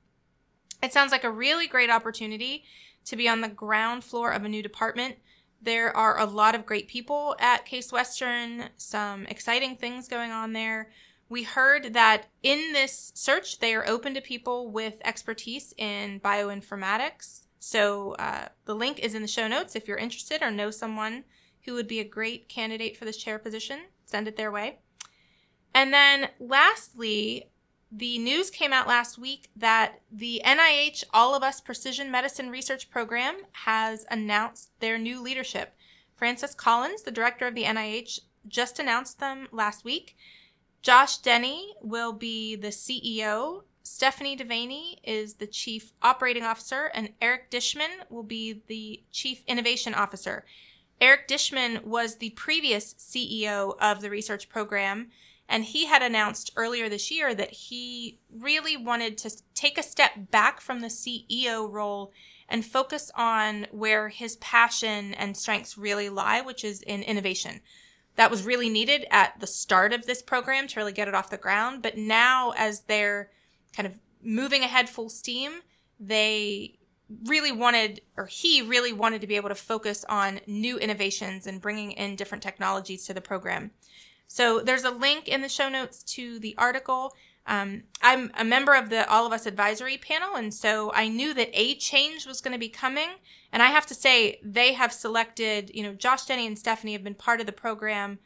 [0.83, 2.65] It sounds like a really great opportunity
[3.07, 5.17] to be on the ground floor of a new department.
[5.63, 10.53] There are a lot of great people at Case Western, some exciting things going on
[10.53, 10.91] there.
[11.31, 17.47] We heard that in this search, they are open to people with expertise in bioinformatics.
[17.61, 19.77] So uh, the link is in the show notes.
[19.77, 21.23] If you're interested or know someone
[21.65, 24.81] who would be a great candidate for this chair position, send it their way.
[25.73, 27.51] And then lastly,
[27.93, 32.91] the news came out last week that the NIH All of Us Precision Medicine Research
[32.91, 35.77] Program has announced their new leadership.
[36.17, 40.17] Francis Collins, the director of the NIH, just announced them last week.
[40.83, 43.63] Josh Denny will be the CEO.
[43.83, 49.95] Stephanie Devaney is the chief operating officer, and Eric Dishman will be the chief innovation
[49.95, 50.45] officer.
[51.01, 55.11] Eric Dishman was the previous CEO of the research program
[55.51, 60.31] and he had announced earlier this year that he really wanted to take a step
[60.31, 62.13] back from the CEO role
[62.49, 67.61] and focus on where his passion and strengths really lie, which is in innovation.
[68.21, 71.31] That was really needed at the start of this program to really get it off
[71.31, 71.81] the ground.
[71.81, 73.31] But now, as they're
[73.75, 75.63] kind of moving ahead full steam,
[75.99, 76.77] they
[77.25, 81.63] really wanted, or he really wanted to be able to focus on new innovations and
[81.63, 83.71] bringing in different technologies to the program.
[84.29, 87.15] So there's a link in the show notes to the article.
[87.51, 91.35] Um, I'm a member of the All of Us advisory panel, and so I knew
[91.35, 93.09] that a change was going to be coming.
[93.53, 97.03] And I have to say, they have selected, you know, Josh, Denny, and Stephanie have
[97.03, 98.21] been part of the program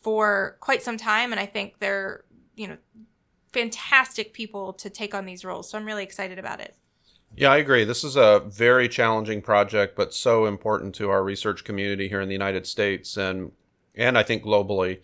[0.00, 2.24] for quite some time, and I think they're,
[2.56, 2.78] you know,
[3.52, 5.68] fantastic people to take on these roles.
[5.68, 6.74] So I'm really excited about it.
[7.36, 7.84] Yeah, I agree.
[7.84, 12.28] This is a very challenging project, but so important to our research community here in
[12.28, 13.52] the United States and
[13.94, 15.00] and I think globally.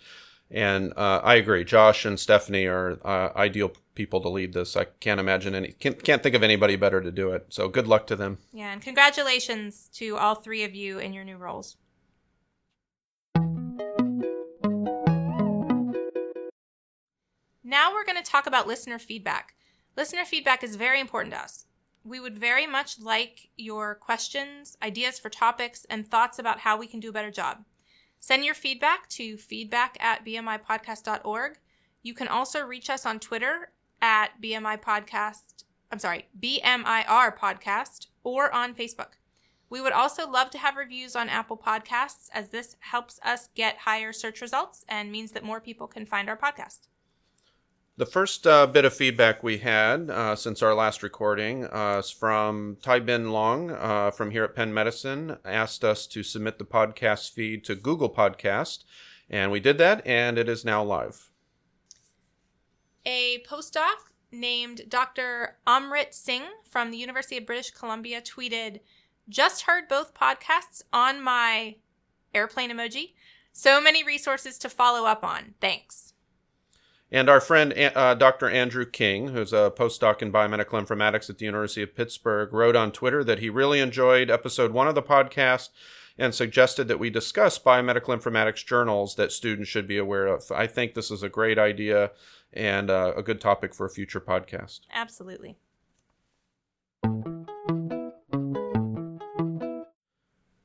[0.51, 1.65] And uh, I agree.
[1.65, 4.77] Josh and Stephanie are uh, ideal people to lead this.
[4.77, 7.47] I can't imagine any, can't, can't think of anybody better to do it.
[7.49, 8.39] So good luck to them.
[8.53, 11.77] Yeah, and congratulations to all three of you in your new roles.
[17.65, 19.57] Now we're going to talk about listener feedback.
[19.97, 21.67] Listener feedback is very important to us.
[22.05, 26.87] We would very much like your questions, ideas for topics, and thoughts about how we
[26.87, 27.65] can do a better job.
[28.21, 31.59] Send your feedback to feedback at bmipodcast.org.
[32.03, 35.65] You can also reach us on Twitter at BMI Podcast.
[35.91, 39.15] I'm sorry, BMIR Podcast, or on Facebook.
[39.69, 43.79] We would also love to have reviews on Apple Podcasts, as this helps us get
[43.79, 46.87] higher search results and means that more people can find our podcast.
[47.99, 52.11] The first uh, bit of feedback we had uh, since our last recording uh, is
[52.11, 55.39] from Tai Bin Long uh, from here at Penn Medicine.
[55.47, 58.85] Asked us to submit the podcast feed to Google Podcast,
[59.31, 61.31] and we did that, and it is now live.
[63.07, 65.57] A postdoc named Dr.
[65.67, 68.81] Amrit Singh from the University of British Columbia tweeted,
[69.27, 71.77] "Just heard both podcasts on my
[72.35, 73.15] airplane emoji.
[73.55, 75.55] So many resources to follow up on.
[75.63, 76.06] Thanks."
[77.11, 78.51] And our friend uh, Dr.
[78.51, 82.91] Andrew King, who's a postdoc in biomedical informatics at the University of Pittsburgh, wrote on
[82.91, 85.69] Twitter that he really enjoyed episode one of the podcast
[86.19, 90.51] and suggested that we discuss biomedical informatics journals that students should be aware of.
[90.51, 92.11] I think this is a great idea
[92.53, 94.81] and uh, a good topic for a future podcast.
[94.93, 95.59] Absolutely.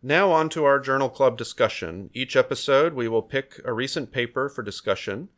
[0.04, 2.10] Now, on to our journal club discussion.
[2.14, 5.30] Each episode, we will pick a recent paper for discussion.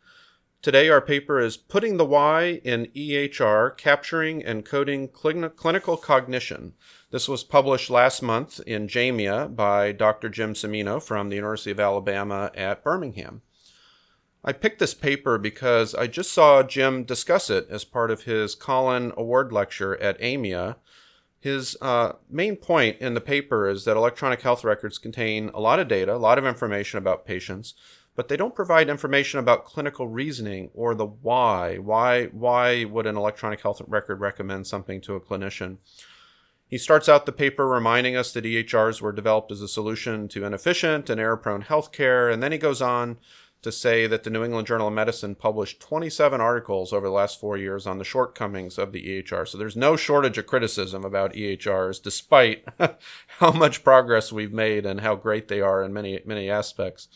[0.64, 6.72] Today, our paper is Putting the Why in EHR Capturing and Coding Clinical Cognition.
[7.12, 10.30] This was published last month in JAMIA by Dr.
[10.30, 13.42] Jim Cimino from the University of Alabama at Birmingham.
[14.42, 18.56] I picked this paper because I just saw Jim discuss it as part of his
[18.56, 20.78] Collen Award lecture at AMIA.
[21.42, 25.82] His uh, main point in the paper is that electronic health records contain a lot
[25.82, 27.74] of data, a lot of information about patients
[28.16, 31.78] but they don't provide information about clinical reasoning or the why.
[31.78, 35.78] Why why would an electronic health record recommend something to a clinician?
[36.68, 40.46] He starts out the paper reminding us that EHRs were developed as a solution to
[40.46, 43.18] inefficient and error-prone healthcare, and then he goes on
[43.64, 47.40] to say that the New England Journal of Medicine published 27 articles over the last
[47.40, 49.48] four years on the shortcomings of the EHR.
[49.48, 52.66] So there's no shortage of criticism about EHRs, despite
[53.40, 57.08] how much progress we've made and how great they are in many many aspects.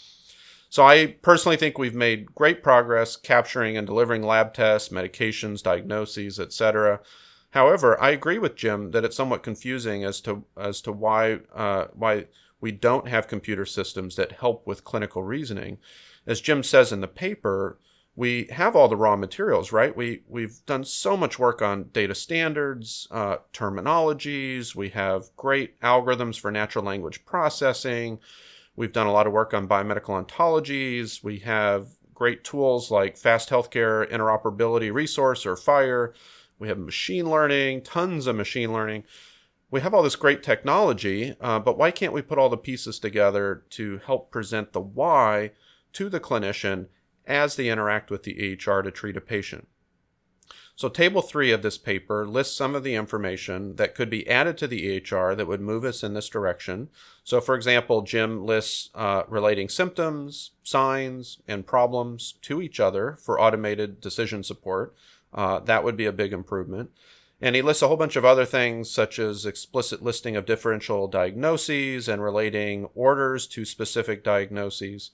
[0.69, 6.39] So I personally think we've made great progress capturing and delivering lab tests, medications, diagnoses,
[6.39, 6.99] etc.
[7.51, 11.85] However, I agree with Jim that it's somewhat confusing as to as to why uh,
[11.93, 12.25] why
[12.59, 15.77] we don't have computer systems that help with clinical reasoning.
[16.25, 17.79] As Jim says in the paper,
[18.15, 19.95] we have all the raw materials, right?
[19.95, 24.75] We we've done so much work on data standards, uh, terminologies.
[24.75, 28.19] We have great algorithms for natural language processing
[28.77, 31.23] We've done a lot of work on biomedical ontologies.
[31.23, 36.13] We have great tools like Fast Healthcare Interoperability Resource or FHIR.
[36.59, 39.03] We have machine learning, tons of machine learning.
[39.71, 42.99] We have all this great technology, uh, but why can't we put all the pieces
[42.99, 45.51] together to help present the why
[45.93, 46.87] to the clinician
[47.25, 49.67] as they interact with the EHR to treat a patient?
[50.77, 54.59] So, table three of this paper lists some of the information that could be added
[54.59, 56.89] to the EHR that would move us in this direction.
[57.23, 63.41] So, for example, Jim lists uh, relating symptoms, signs, and problems to each other for
[63.41, 64.93] automated decision support.
[65.33, 66.91] Uh, that would be a big improvement.
[67.41, 71.07] And he lists a whole bunch of other things, such as explicit listing of differential
[71.07, 75.09] diagnoses and relating orders to specific diagnoses.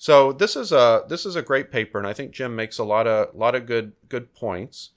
[0.00, 2.84] So this is a this is a great paper, and I think Jim makes a
[2.84, 4.92] lot of lot of good good points.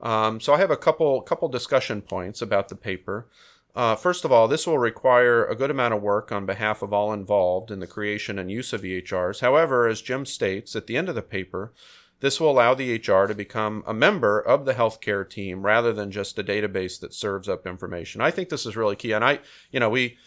[0.00, 3.28] Um, so I have a couple couple discussion points about the paper.
[3.76, 6.92] Uh, first of all, this will require a good amount of work on behalf of
[6.92, 9.38] all involved in the creation and use of EHRs.
[9.38, 11.72] However, as Jim states at the end of the paper,
[12.18, 16.10] this will allow the EHR to become a member of the healthcare team rather than
[16.10, 18.20] just a database that serves up information.
[18.20, 19.12] I think this is really key.
[19.12, 19.38] And I,
[19.70, 20.18] you know, we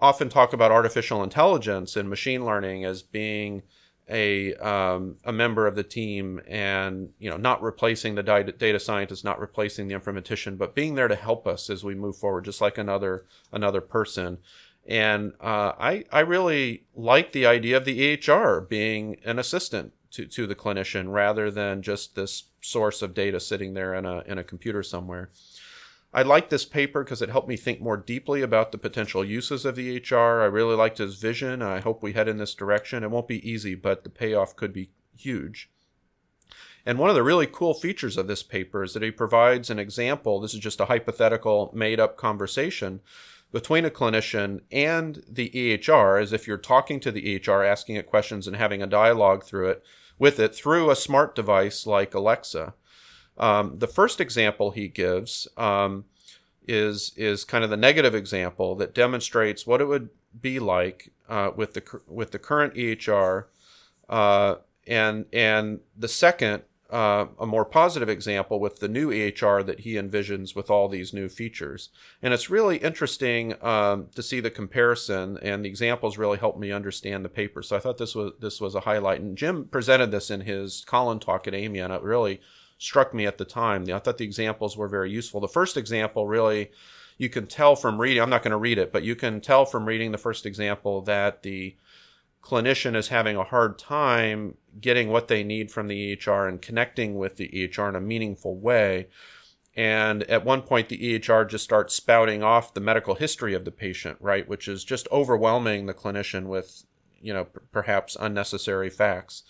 [0.00, 3.62] often talk about artificial intelligence and machine learning as being
[4.10, 9.24] a um, a member of the team and you know not replacing the data scientist
[9.24, 12.60] not replacing the informatician but being there to help us as we move forward just
[12.60, 14.38] like another another person
[14.86, 20.26] and uh, I I really like the idea of the EHR being an assistant to,
[20.26, 24.38] to the clinician rather than just this source of data sitting there in a in
[24.38, 25.30] a computer somewhere.
[26.12, 29.64] I like this paper because it helped me think more deeply about the potential uses
[29.64, 30.42] of the EHR.
[30.42, 31.60] I really liked his vision.
[31.60, 33.04] I hope we head in this direction.
[33.04, 35.70] It won't be easy, but the payoff could be huge.
[36.86, 39.78] And one of the really cool features of this paper is that he provides an
[39.78, 40.40] example.
[40.40, 43.00] This is just a hypothetical, made up conversation
[43.52, 48.06] between a clinician and the EHR, as if you're talking to the EHR, asking it
[48.06, 49.84] questions, and having a dialogue through it
[50.18, 52.74] with it through a smart device like Alexa.
[53.38, 56.04] Um, the first example he gives um,
[56.66, 61.50] is is kind of the negative example that demonstrates what it would be like uh,
[61.54, 63.44] with the with the current EHR,
[64.08, 69.80] uh, and and the second uh, a more positive example with the new EHR that
[69.80, 71.90] he envisions with all these new features.
[72.22, 76.72] And it's really interesting um, to see the comparison, and the examples really helped me
[76.72, 77.62] understand the paper.
[77.62, 79.20] So I thought this was this was a highlight.
[79.20, 82.40] And Jim presented this in his Collen talk at AMIA, and it really
[82.78, 83.84] struck me at the time.
[83.92, 85.40] I thought the examples were very useful.
[85.40, 86.70] The first example really,
[87.18, 89.64] you can tell from reading, I'm not going to read it, but you can tell
[89.64, 91.76] from reading the first example that the
[92.42, 97.18] clinician is having a hard time getting what they need from the EHR and connecting
[97.18, 99.08] with the EHR in a meaningful way.
[99.74, 103.70] And at one point, the EHR just starts spouting off the medical history of the
[103.70, 106.84] patient, right, which is just overwhelming the clinician with,
[107.20, 109.42] you know, p- perhaps unnecessary facts.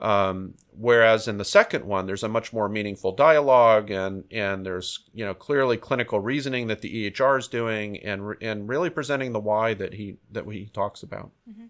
[0.00, 5.04] Um, whereas in the second one, there's a much more meaningful dialogue, and and there's
[5.12, 9.40] you know clearly clinical reasoning that the EHR is doing, and and really presenting the
[9.40, 11.30] why that he that he talks about.
[11.48, 11.66] Mm-hmm.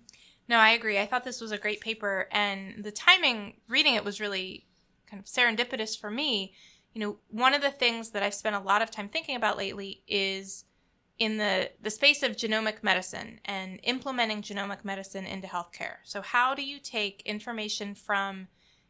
[0.48, 0.98] No, I agree.
[0.98, 4.66] I thought this was a great paper, and the timing reading it was really
[5.08, 6.54] kind of serendipitous for me.
[6.92, 9.56] You know, one of the things that I've spent a lot of time thinking about
[9.56, 10.64] lately is
[11.20, 15.96] in the, the space of genomic medicine and implementing genomic medicine into healthcare.
[16.02, 18.48] So, how do you take information from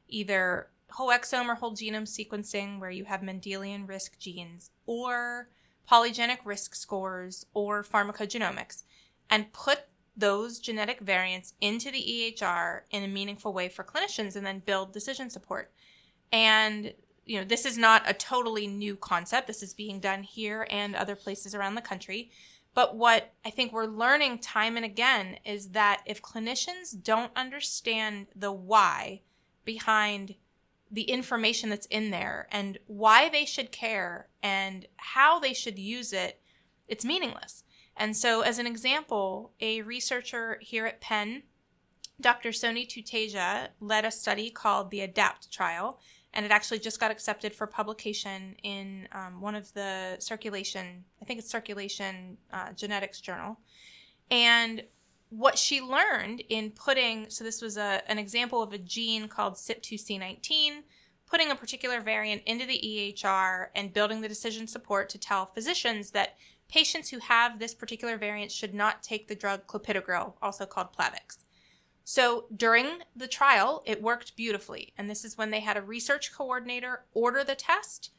[0.09, 5.49] either whole exome or whole genome sequencing, where you have Mendelian risk genes, or
[5.90, 8.85] polygenic risk scores, or pharmacogenomics,
[9.29, 9.81] and put
[10.16, 14.93] those genetic variants into the EHR in a meaningful way for clinicians and then build
[14.93, 15.73] decision support?
[16.33, 16.93] And
[17.31, 19.47] you know, this is not a totally new concept.
[19.47, 22.33] This is being done here and other places around the country.
[22.75, 28.27] But what I think we're learning time and again is that if clinicians don't understand
[28.35, 29.23] the why
[29.64, 30.35] behind
[30.90, 36.12] the information that's in there and why they should care and how they should use
[36.12, 36.40] it,
[36.88, 37.62] it's meaningless.
[37.97, 41.45] And so, as an example, a researcher here at Penn,
[42.20, 42.49] Dr.
[42.49, 46.01] Sony Tuteja, led a study called the ADAPT trial
[46.33, 51.24] and it actually just got accepted for publication in um, one of the circulation i
[51.24, 53.59] think it's circulation uh, genetics journal.
[54.31, 54.85] And
[55.31, 59.55] what she learned in putting so this was a, an example of a gene called
[59.55, 60.83] CYP2C19
[61.26, 66.11] putting a particular variant into the ehr and building the decision support to tell physicians
[66.11, 66.37] that
[66.68, 71.45] patients who have this particular variant should not take the drug clopidogrel also called plavix
[72.11, 74.93] so during the trial, it worked beautifully.
[74.99, 78.11] And this is when they had a research coordinator order the test.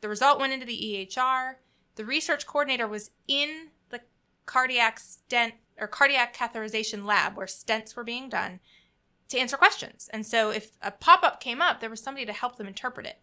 [0.00, 1.54] The result went into the EHR.
[1.96, 4.02] The research coordinator was in the
[4.46, 8.60] cardiac stent or cardiac catheterization lab where stents were being done
[9.30, 10.08] to answer questions.
[10.12, 13.06] And so if a pop up came up, there was somebody to help them interpret
[13.06, 13.18] it.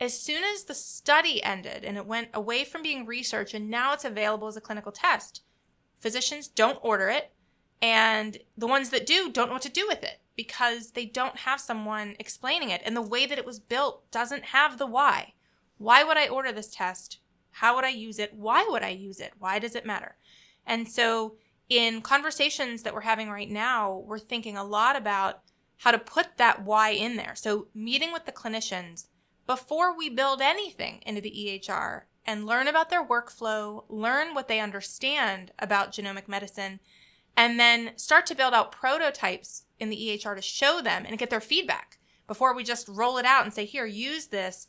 [0.00, 3.92] As soon as the study ended and it went away from being research and now
[3.92, 5.42] it's available as a clinical test,
[6.00, 7.32] physicians don't order it.
[7.82, 11.38] And the ones that do don't know what to do with it because they don't
[11.38, 12.82] have someone explaining it.
[12.84, 15.34] And the way that it was built doesn't have the why.
[15.78, 17.18] Why would I order this test?
[17.52, 18.34] How would I use it?
[18.34, 19.32] Why would I use it?
[19.38, 20.16] Why does it matter?
[20.66, 21.36] And so,
[21.68, 25.40] in conversations that we're having right now, we're thinking a lot about
[25.78, 27.34] how to put that why in there.
[27.34, 29.06] So, meeting with the clinicians
[29.46, 34.60] before we build anything into the EHR and learn about their workflow, learn what they
[34.60, 36.80] understand about genomic medicine,
[37.36, 41.30] and then start to build out prototypes in the EHR to show them and get
[41.30, 44.68] their feedback before we just roll it out and say, here, use this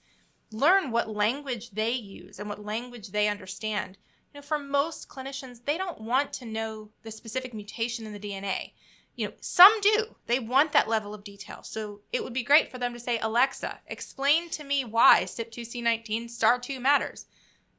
[0.52, 3.98] learn what language they use and what language they understand.
[4.34, 8.20] You know, for most clinicians, they don't want to know the specific mutation in the
[8.20, 8.72] DNA.
[9.16, 10.16] You know, some do.
[10.28, 11.64] They want that level of detail.
[11.64, 16.30] So it would be great for them to say, Alexa, explain to me why CYP2C19
[16.30, 17.26] star 2 matters.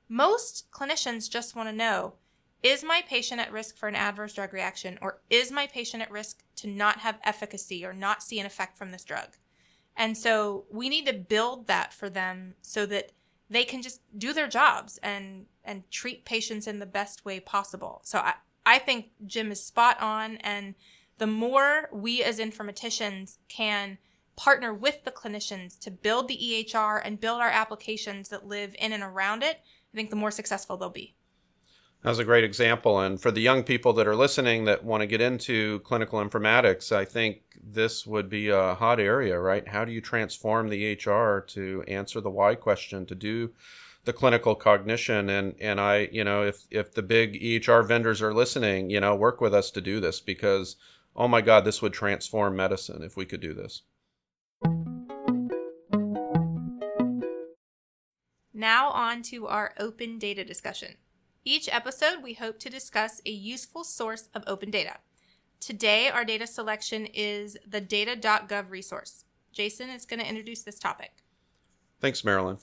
[0.09, 2.15] Most clinicians just want to know
[2.63, 6.11] is my patient at risk for an adverse drug reaction or is my patient at
[6.11, 9.37] risk to not have efficacy or not see an effect from this drug?
[9.97, 13.13] And so we need to build that for them so that
[13.51, 18.01] they can just do their jobs and and treat patients in the best way possible.
[18.05, 18.35] So I,
[18.65, 20.75] I think Jim is spot on and
[21.19, 23.99] the more we as informaticians can
[24.37, 28.93] partner with the clinicians to build the EHR and build our applications that live in
[28.93, 29.61] and around it,
[29.93, 31.17] I think the more successful they'll be.
[32.03, 33.01] That's a great example.
[33.01, 36.93] And for the young people that are listening that want to get into clinical informatics,
[36.93, 39.67] I think this would be a hot area, right?
[39.67, 43.51] How do you transform the HR to answer the why question, to do
[44.05, 45.29] the clinical cognition?
[45.29, 49.17] And, and I, you know, if, if the big EHR vendors are listening, you know,
[49.17, 50.77] work with us to do this because,
[51.17, 53.83] oh my God, this would transform medicine if we could do this.
[58.55, 60.97] Now on to our open data discussion.
[61.45, 64.97] Each episode, we hope to discuss a useful source of open data.
[65.61, 69.25] Today, our data selection is the data.gov resource.
[69.53, 71.23] Jason is going to introduce this topic.
[72.01, 72.59] Thanks, Marilyn.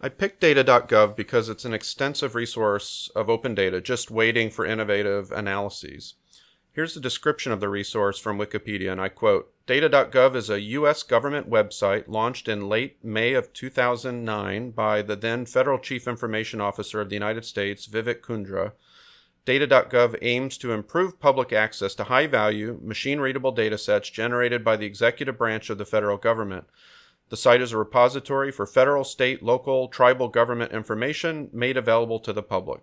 [0.00, 5.30] I picked data.gov because it's an extensive resource of open data just waiting for innovative
[5.30, 6.14] analyses.
[6.72, 11.04] Here's the description of the resource from Wikipedia, and I quote Data.gov is a U.S.
[11.04, 17.00] government website launched in late May of 2009 by the then Federal Chief Information Officer
[17.00, 18.72] of the United States, Vivek Kundra.
[19.44, 24.74] Data.gov aims to improve public access to high value, machine readable data sets generated by
[24.74, 26.64] the executive branch of the federal government.
[27.28, 32.32] The site is a repository for federal, state, local, tribal government information made available to
[32.32, 32.80] the public.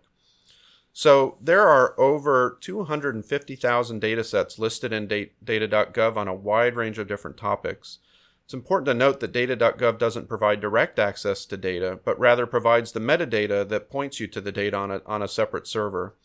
[0.94, 7.08] So there are over 250,000 data sets listed in data.gov on a wide range of
[7.08, 8.00] different topics.
[8.46, 12.92] It's important to note that data.gov doesn't provide direct access to data, but rather provides
[12.92, 16.16] the metadata that points you to the data on a, on a separate server.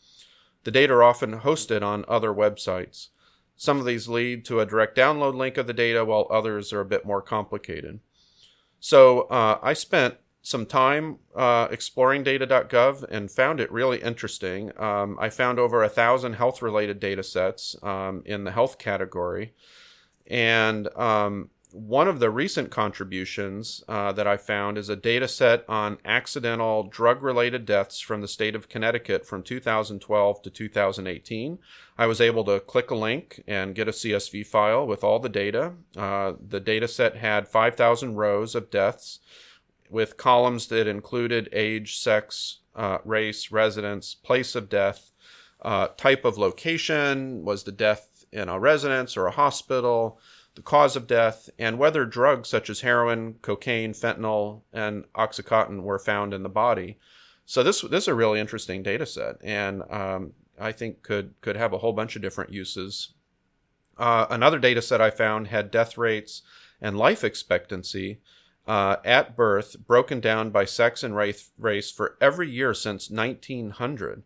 [0.63, 3.09] The data are often hosted on other websites.
[3.55, 6.81] Some of these lead to a direct download link of the data, while others are
[6.81, 7.99] a bit more complicated.
[8.79, 10.15] So uh, I spent
[10.45, 14.71] some time uh, exploring data.gov and found it really interesting.
[14.79, 19.55] Um, I found over a thousand health related data sets um, in the health category.
[20.27, 25.65] And um, one of the recent contributions uh, that I found is a data set
[25.67, 31.57] on accidental drug related deaths from the state of Connecticut from 2012 to 2018.
[31.97, 35.27] I was able to click a link and get a CSV file with all the
[35.27, 35.73] data.
[35.97, 39.19] Uh, the data set had 5,000 rows of deaths
[39.89, 45.11] with columns that included age, sex, uh, race, residence, place of death,
[45.61, 50.19] uh, type of location, was the death in a residence or a hospital,
[50.55, 55.99] the cause of death, and whether drugs such as heroin, cocaine, fentanyl, and oxycontin were
[55.99, 56.97] found in the body.
[57.45, 61.55] So this this is a really interesting data set, and um, I think could could
[61.55, 63.09] have a whole bunch of different uses.
[63.97, 66.41] Uh, another data set I found had death rates
[66.81, 68.19] and life expectancy
[68.67, 74.23] uh, at birth, broken down by sex and race, race for every year since 1900.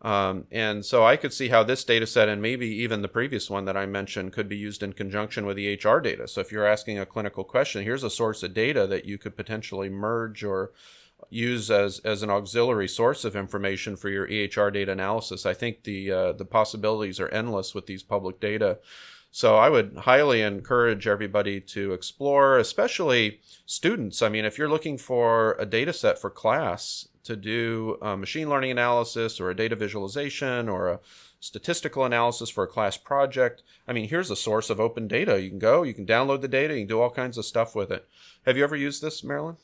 [0.00, 3.50] Um, and so I could see how this data set and maybe even the previous
[3.50, 6.28] one that I mentioned could be used in conjunction with EHR data.
[6.28, 9.36] So if you're asking a clinical question, here's a source of data that you could
[9.36, 10.70] potentially merge or
[11.30, 15.44] use as, as an auxiliary source of information for your EHR data analysis.
[15.44, 18.78] I think the uh, the possibilities are endless with these public data.
[19.30, 24.22] So I would highly encourage everybody to explore, especially students.
[24.22, 28.48] I mean, if you're looking for a data set for class, to do a machine
[28.48, 31.00] learning analysis or a data visualization or a
[31.40, 33.62] statistical analysis for a class project.
[33.86, 35.40] I mean, here's a source of open data.
[35.40, 37.74] You can go, you can download the data, you can do all kinds of stuff
[37.74, 38.08] with it.
[38.46, 39.58] Have you ever used this, Marilyn?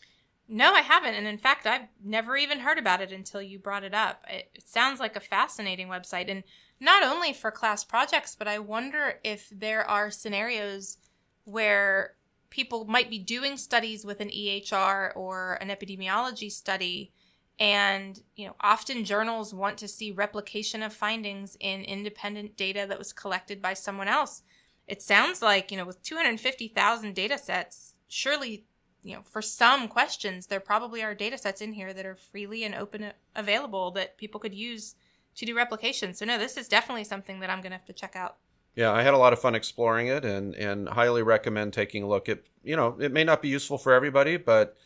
[0.46, 1.14] No, I haven't.
[1.14, 4.22] And in fact, I've never even heard about it until you brought it up.
[4.28, 6.30] It, it sounds like a fascinating website.
[6.30, 6.44] And
[6.84, 10.98] not only for class projects, but I wonder if there are scenarios
[11.44, 12.14] where
[12.50, 17.12] people might be doing studies with an EHR or an epidemiology study
[17.58, 22.98] and you know often journals want to see replication of findings in independent data that
[22.98, 24.42] was collected by someone else.
[24.86, 28.66] It sounds like you know with 250,000 data sets surely
[29.02, 32.64] you know for some questions there probably are data sets in here that are freely
[32.64, 34.94] and open available that people could use
[35.34, 37.92] to do replication so no this is definitely something that i'm going to have to
[37.92, 38.36] check out
[38.76, 42.08] yeah, I had a lot of fun exploring it, and and highly recommend taking a
[42.08, 42.28] look.
[42.28, 44.76] At you know, it may not be useful for everybody, but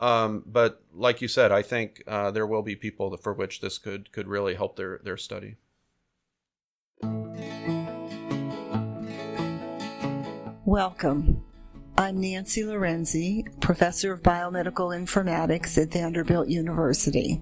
[0.00, 3.78] um, but like you said, I think uh, there will be people for which this
[3.78, 5.56] could could really help their their study.
[10.64, 11.44] Welcome.
[11.96, 17.40] I'm Nancy Lorenzi, professor of biomedical informatics at Vanderbilt University.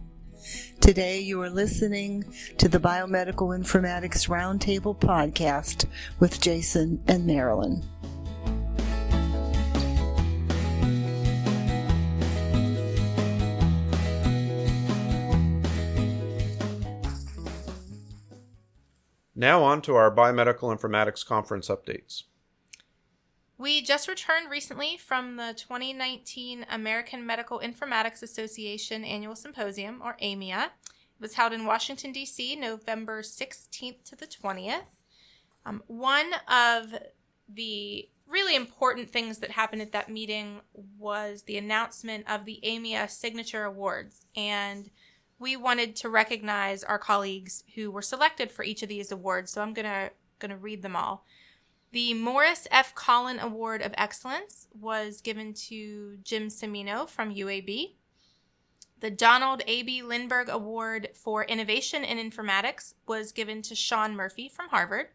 [0.84, 5.86] Today, you are listening to the Biomedical Informatics Roundtable podcast
[6.20, 7.82] with Jason and Marilyn.
[19.34, 22.24] Now, on to our Biomedical Informatics Conference updates.
[23.56, 30.64] We just returned recently from the 2019 American Medical Informatics Association Annual Symposium, or AMIA.
[30.64, 34.82] It was held in Washington, D.C., November 16th to the 20th.
[35.64, 36.94] Um, one of
[37.48, 40.60] the really important things that happened at that meeting
[40.98, 44.26] was the announcement of the AMIA Signature Awards.
[44.34, 44.90] And
[45.38, 49.52] we wanted to recognize our colleagues who were selected for each of these awards.
[49.52, 51.24] So I'm going to going to read them all.
[51.94, 52.92] The Morris F.
[52.96, 57.92] Collen Award of Excellence was given to Jim Cimino from UAB.
[58.98, 60.02] The Donald A.B.
[60.02, 65.10] Lindberg Award for Innovation in Informatics was given to Sean Murphy from Harvard.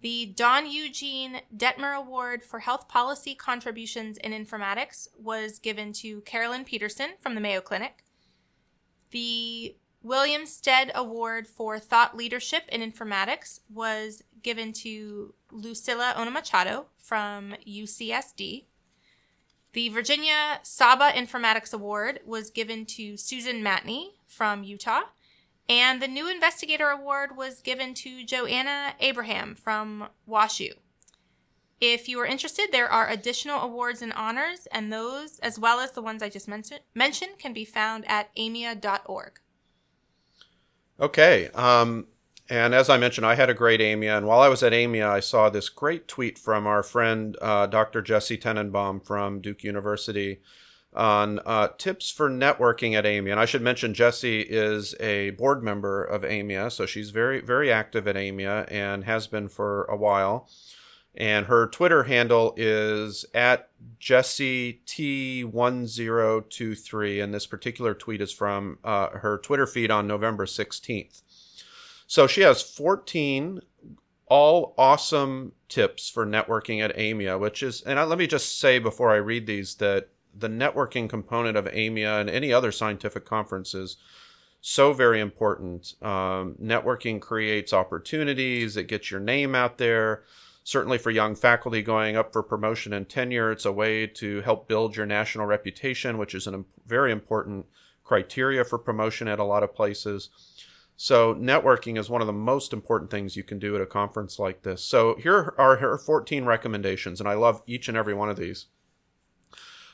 [0.00, 6.64] The Don Eugene Detmer Award for Health Policy Contributions in Informatics was given to Carolyn
[6.64, 8.04] Petersen from the Mayo Clinic.
[9.10, 17.54] The William Stead Award for Thought Leadership in Informatics was given to Lucila Ohno-Machado from
[17.66, 18.66] UCSD.
[19.72, 25.04] The Virginia Saba Informatics Award was given to Susan Matney from Utah.
[25.70, 30.72] And the New Investigator Award was given to Joanna Abraham from WashU.
[31.80, 35.92] If you are interested, there are additional awards and honors, and those, as well as
[35.92, 39.40] the ones I just mentioned, mentioned can be found at amia.org.
[41.00, 41.48] Okay.
[41.54, 42.06] Um,
[42.48, 44.16] and as I mentioned, I had a great AMIA.
[44.16, 47.66] And while I was at AMIA, I saw this great tweet from our friend uh,
[47.66, 48.02] Dr.
[48.02, 50.40] Jessie Tenenbaum from Duke University
[50.94, 53.32] on uh, tips for networking at AMIA.
[53.32, 57.72] And I should mention Jessie is a board member of AMIA, so she's very, very
[57.72, 60.48] active at AMIA and has been for a while.
[61.16, 67.22] And her Twitter handle is at Jessie T1023.
[67.22, 71.22] And this particular tweet is from uh, her Twitter feed on November 16th.
[72.06, 73.60] So she has 14
[74.26, 78.78] all awesome tips for networking at AMIA, which is, and I, let me just say
[78.78, 83.96] before I read these that the networking component of AMIA and any other scientific conferences
[84.66, 85.92] so very important.
[86.00, 88.78] Um, networking creates opportunities.
[88.78, 90.22] It gets your name out there.
[90.66, 94.66] Certainly for young faculty going up for promotion and tenure, it's a way to help
[94.66, 97.66] build your national reputation, which is a very important
[98.02, 100.30] criteria for promotion at a lot of places.
[100.96, 104.38] So, networking is one of the most important things you can do at a conference
[104.38, 104.82] like this.
[104.82, 108.66] So, here are her 14 recommendations, and I love each and every one of these.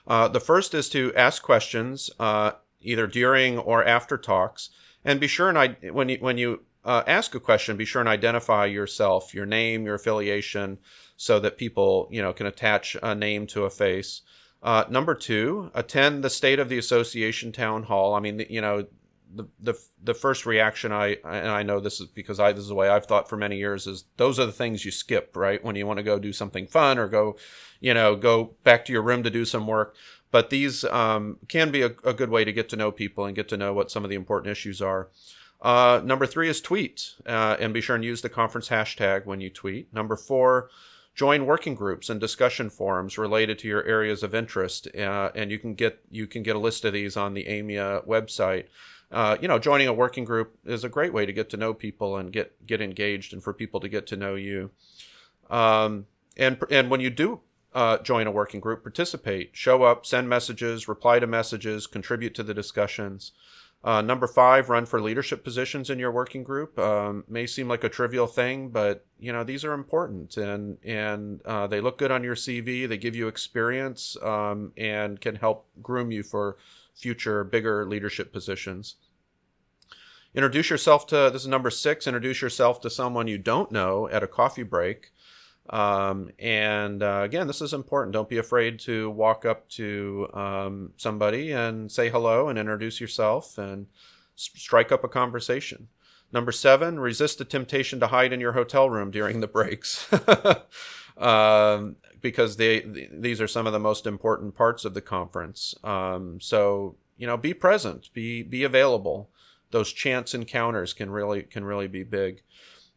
[0.07, 4.71] Uh, the first is to ask questions uh, either during or after talks,
[5.05, 8.01] and be sure and I, when you when you uh, ask a question, be sure
[8.01, 10.79] and identify yourself, your name, your affiliation,
[11.17, 14.23] so that people you know can attach a name to a face.
[14.63, 18.15] Uh, number two, attend the State of the Association town hall.
[18.15, 18.87] I mean, you know,
[19.35, 22.69] the the the first reaction I and I know this is because I this is
[22.69, 25.63] the way I've thought for many years is those are the things you skip right
[25.65, 27.37] when you want to go do something fun or go
[27.79, 29.95] you know go back to your room to do some work
[30.31, 33.35] but these um, can be a, a, good way to get to know people and
[33.35, 35.09] get to know what some of the important issues are.
[35.63, 39.41] Uh, number three is tweet uh, and be sure and use the conference hashtag when
[39.41, 39.93] you tweet.
[39.93, 40.71] Number four,
[41.15, 45.59] join working groups and discussion forums related to your areas of interest, uh, and you
[45.59, 48.67] can get you can get a list of these on the AMIA website.
[49.13, 51.75] Uh, you know, joining a working group is a great way to get to know
[51.75, 54.71] people and get get engaged, and for people to get to know you.
[55.51, 56.07] Um,
[56.37, 57.41] and and when you do
[57.75, 62.43] uh, join a working group, participate, show up, send messages, reply to messages, contribute to
[62.43, 63.33] the discussions.
[63.83, 66.79] Uh, number five, run for leadership positions in your working group.
[66.79, 71.41] Um, may seem like a trivial thing, but you know these are important, and and
[71.47, 72.87] uh, they look good on your CV.
[72.87, 76.59] They give you experience um, and can help groom you for
[76.95, 78.97] future bigger leadership positions.
[80.35, 82.07] Introduce yourself to this is number six.
[82.07, 85.11] Introduce yourself to someone you don't know at a coffee break.
[85.69, 88.13] Um, and uh, again, this is important.
[88.13, 93.57] Don't be afraid to walk up to um, somebody and say hello and introduce yourself
[93.59, 93.87] and
[94.37, 95.89] s- strike up a conversation.
[96.33, 100.09] Number seven, resist the temptation to hide in your hotel room during the breaks.
[101.19, 105.75] um, because they, these are some of the most important parts of the conference.
[105.83, 109.31] Um, so, you know, be present, be, be available.
[109.71, 112.43] Those chance encounters can really, can really be big.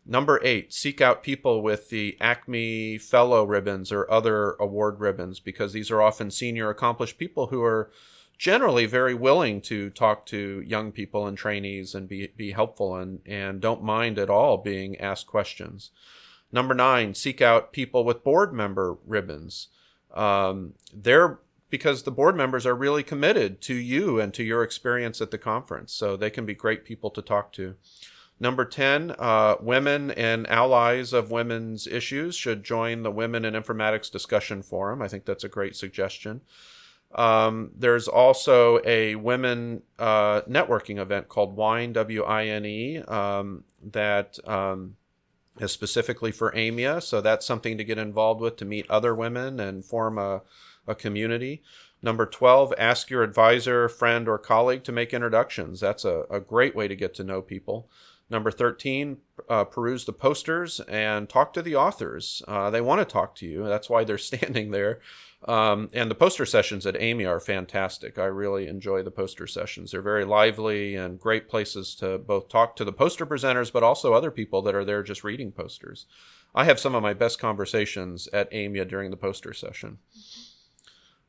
[0.06, 5.72] Number eight, seek out people with the ACMI Fellow ribbons or other award ribbons because
[5.72, 7.90] these are often senior accomplished people who are
[8.38, 13.22] generally very willing to talk to young people and trainees and be, be helpful and,
[13.26, 15.92] and don't mind at all being asked questions.
[16.52, 19.70] Number nine, seek out people with board member ribbons.
[20.14, 21.40] Um, they're
[21.70, 25.40] because the board members are really committed to you and to your experience at the
[25.40, 27.74] conference, so they can be great people to talk to.
[28.44, 34.12] Number 10, uh, women and allies of women's issues should join the Women in Informatics
[34.12, 35.02] Discussion Forum.
[35.02, 36.42] I think that's a great suggestion.
[37.16, 43.64] Um, there's also a women uh, networking event called Wine, W I N E, um,
[43.82, 44.98] that um,
[45.62, 47.00] is specifically for AMIA.
[47.02, 50.42] So that's something to get involved with to meet other women and form a,
[50.86, 51.64] a community.
[52.02, 55.80] Number 12, ask your advisor, friend, or colleague to make introductions.
[55.80, 57.90] That's a, a great way to get to know people.
[58.30, 59.18] Number 13,
[59.50, 62.42] uh, peruse the posters and talk to the authors.
[62.48, 63.66] Uh, they want to talk to you.
[63.66, 65.00] That's why they're standing there.
[65.46, 68.18] Um, and the poster sessions at AMIA are fantastic.
[68.18, 69.92] I really enjoy the poster sessions.
[69.92, 74.14] They're very lively and great places to both talk to the poster presenters, but also
[74.14, 76.06] other people that are there just reading posters.
[76.56, 79.98] I have some of my best conversations at AMIA during the poster session.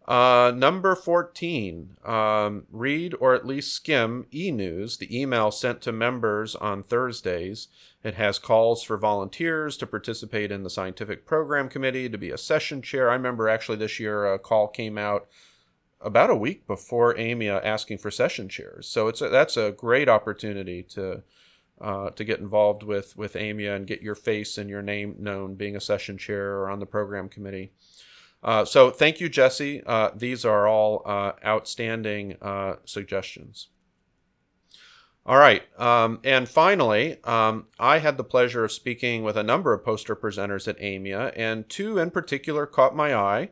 [0.07, 5.93] Uh, number 14, um, read or at least skim e news, the email sent to
[5.93, 7.69] members on Thursdays.
[8.03, 12.37] It has calls for volunteers to participate in the scientific program committee, to be a
[12.37, 13.09] session chair.
[13.09, 15.27] I remember actually this year a call came out
[16.03, 18.87] about a week before AMIA asking for session chairs.
[18.87, 21.23] So it's a, that's a great opportunity to
[21.81, 25.55] uh, to get involved with with AMIA and get your face and your name known,
[25.55, 27.73] being a session chair or on the program committee.
[28.45, 29.83] Uh, so thank you, Jessie.
[29.87, 33.69] Uh, these are all uh, outstanding uh, suggestions.
[35.27, 35.63] All right.
[35.81, 40.15] Um, and finally, um, I had the pleasure of speaking with a number of poster
[40.15, 43.51] presenters at AMIA, and two in particular caught my eye.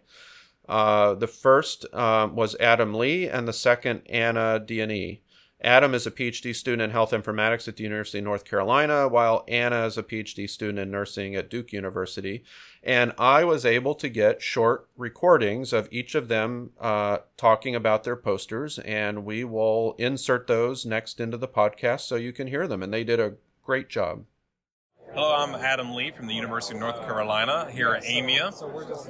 [0.68, 5.20] Uh, the first um, was Adam Lee, and the second, Anna Diani.
[5.62, 9.44] Adam is a PhD student in health informatics at the University of North Carolina, while
[9.46, 12.42] Anna is a PhD student in nursing at Duke University.
[12.82, 18.02] And I was able to get short recordings of each of them uh, talking about
[18.02, 22.66] their posters, and we will insert those next into the podcast so you can hear
[22.66, 22.82] them.
[22.82, 24.24] And they did a great job.
[25.14, 28.50] Hello, I'm Adam Lee from the University of North Carolina here at AMIA,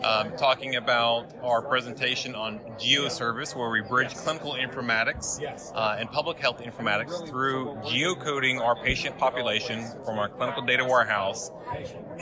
[0.05, 5.41] um, talking about our presentation on GeoService, where we bridge clinical informatics
[5.77, 11.53] uh, and public health informatics through geocoding our patient population from our clinical data warehouse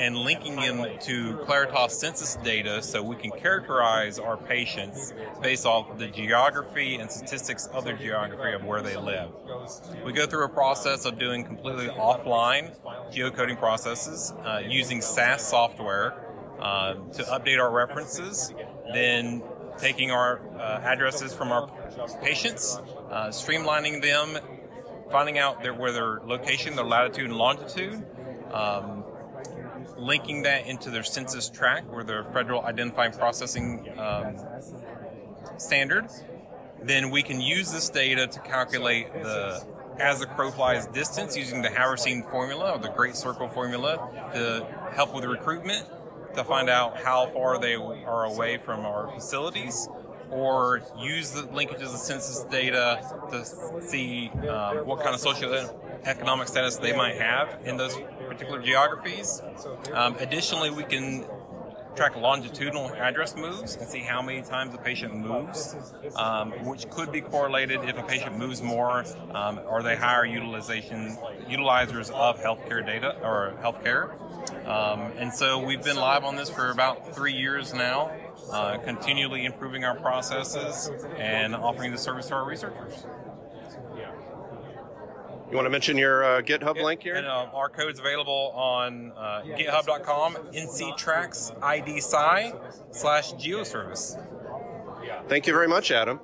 [0.01, 5.98] and linking them to Claritas census data so we can characterize our patients based off
[5.98, 9.28] the geography and statistics of their geography of where they live.
[10.03, 12.74] We go through a process of doing completely offline
[13.12, 16.14] geocoding processes uh, using SAS software
[16.59, 18.55] uh, to update our references,
[18.94, 19.42] then
[19.76, 21.70] taking our uh, addresses from our
[22.22, 22.78] patients,
[23.11, 24.38] uh, streamlining them,
[25.11, 28.03] finding out their, where their location, their latitude and longitude,
[28.53, 28.99] um,
[30.01, 34.36] linking that into their census tract or their federal identifying processing um,
[35.59, 36.09] standard,
[36.82, 39.64] then we can use this data to calculate the
[39.98, 43.96] as the crow flies distance using the Haversine formula or the Great Circle formula
[44.32, 45.86] to help with recruitment
[46.34, 49.88] to find out how far they are away from our facilities
[50.30, 53.44] or use the linkages of census data to
[53.82, 57.96] see um, what kind of socioeconomic status they might have in those
[58.41, 59.43] particular geographies.
[59.93, 61.26] Um, additionally, we can
[61.95, 65.76] track longitudinal address moves and see how many times a patient moves,
[66.16, 71.18] um, which could be correlated if a patient moves more, um, are they higher utilization
[71.49, 74.14] utilizers of healthcare data or healthcare.
[74.66, 78.11] Um, and so we've been live on this for about three years now,
[78.51, 83.05] uh, continually improving our processes and offering the service to our researchers.
[85.51, 87.16] You want to mention your uh, GitHub Yeah, link here?
[87.16, 92.53] And uh, our code is available on uh, github.com, nctracks ID Sci
[92.92, 94.16] slash geoservice.
[95.26, 96.20] Thank you very much, Adam.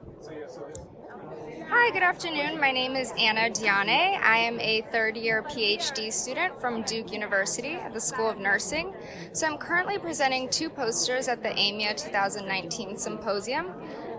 [1.68, 2.60] Hi, good afternoon.
[2.60, 3.88] My name is Anna Diane.
[4.22, 8.94] I am a third year PhD student from Duke University at the School of Nursing.
[9.32, 13.72] So I'm currently presenting two posters at the AMIA 2019 symposium.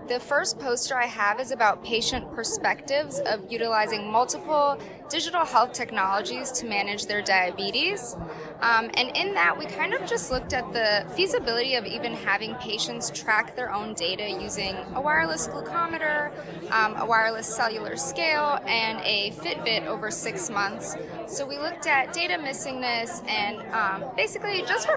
[0.07, 4.79] The first poster I have is about patient perspectives of utilizing multiple
[5.09, 8.15] digital health technologies to manage their diabetes.
[8.61, 12.55] Um, and in that, we kind of just looked at the feasibility of even having
[12.55, 16.31] patients track their own data using a wireless glucometer,
[16.71, 20.95] um, a wireless cellular scale, and a Fitbit over six months.
[21.27, 24.87] So we looked at data missingness and um, basically just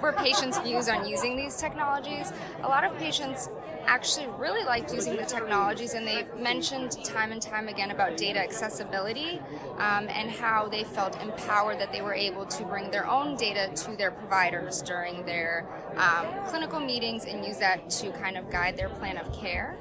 [0.00, 2.32] where patients' views on using these technologies.
[2.64, 3.48] A lot of patients
[3.86, 8.38] actually really liked using the technologies and they mentioned time and time again about data
[8.38, 9.40] accessibility
[9.78, 13.70] um, and how they felt empowered that they were able to bring their own data
[13.74, 15.66] to their providers during their
[15.96, 19.78] um, clinical meetings and use that to kind of guide their plan of care.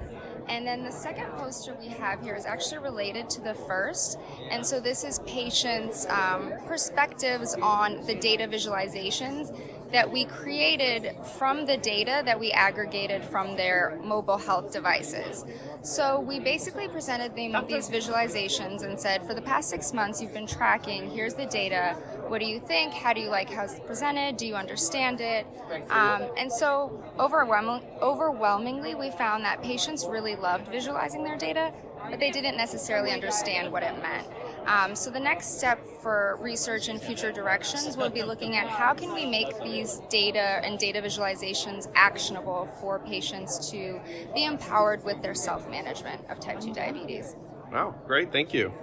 [0.47, 4.19] And then the second poster we have here is actually related to the first.
[4.51, 9.57] And so this is patients' um, perspectives on the data visualizations
[9.95, 15.45] that we created from the data that we aggregated from their mobile health devices.
[15.83, 20.33] So we basically presented them these visualizations and said, for the past six months, you've
[20.33, 21.93] been tracking, here's the data.
[22.27, 22.93] What do you think?
[22.93, 24.35] How do you like how it's presented?
[24.35, 25.47] Do you understand it?
[25.89, 31.71] Um, and so overwhelming, overwhelmingly, we found that patients really loved visualizing their data,
[32.09, 34.27] but they didn't necessarily understand what it meant.
[34.65, 38.93] Um, so the next step for research and future directions will be looking at how
[38.93, 43.99] can we make these data and data visualizations actionable for patients to
[44.33, 47.35] be empowered with their self-management of type 2 diabetes.
[47.71, 48.31] Wow, great.
[48.31, 48.73] Thank you.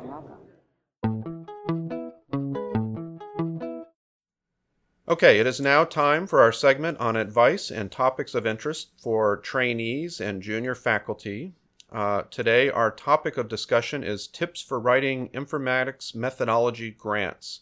[5.09, 9.37] Okay, it is now time for our segment on advice and topics of interest for
[9.37, 11.53] trainees and junior faculty.
[11.93, 17.61] Uh, today, our topic of discussion is tips for writing informatics methodology grants.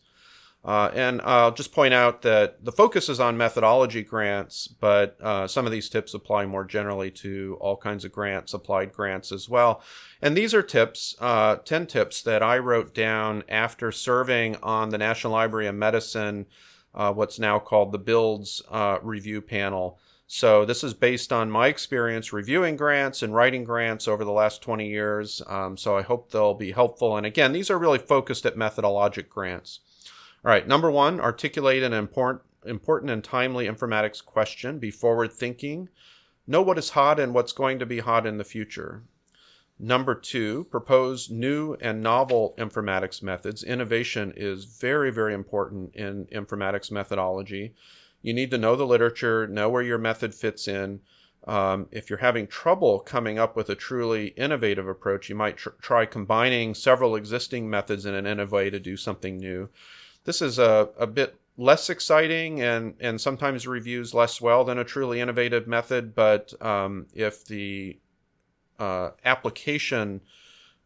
[0.62, 5.48] Uh, and I'll just point out that the focus is on methodology grants, but uh,
[5.48, 9.48] some of these tips apply more generally to all kinds of grants, applied grants as
[9.48, 9.82] well.
[10.20, 14.98] And these are tips, uh, 10 tips that I wrote down after serving on the
[14.98, 16.44] National Library of Medicine,
[16.94, 19.98] uh, what's now called the BUILDS uh, review panel.
[20.32, 24.62] So this is based on my experience reviewing grants and writing grants over the last
[24.62, 25.42] 20 years.
[25.48, 27.16] Um, so I hope they'll be helpful.
[27.16, 29.80] And again, these are really focused at methodologic grants.
[30.44, 34.78] All right, number one, articulate an important, important and timely informatics question.
[34.78, 35.88] Be forward thinking.
[36.46, 39.02] Know what is hot and what's going to be hot in the future.
[39.80, 43.64] Number two, propose new and novel informatics methods.
[43.64, 47.74] Innovation is very, very important in informatics methodology.
[48.22, 51.00] You need to know the literature, know where your method fits in.
[51.46, 55.70] Um, if you're having trouble coming up with a truly innovative approach, you might tr-
[55.80, 59.70] try combining several existing methods in an innovative way to do something new.
[60.24, 64.84] This is a, a bit less exciting and, and sometimes reviews less well than a
[64.84, 67.98] truly innovative method, but um, if the
[68.78, 70.20] uh, application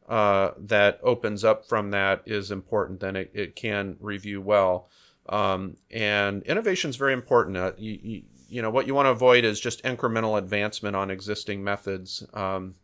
[0.08, 4.88] uh, that opens up from that is important, then it, it can review well.
[5.28, 7.56] Um, and innovation is very important.
[7.56, 11.10] Uh, you, you, you, know, what you want to avoid is just incremental advancement on
[11.10, 12.26] existing methods.
[12.34, 12.74] Um,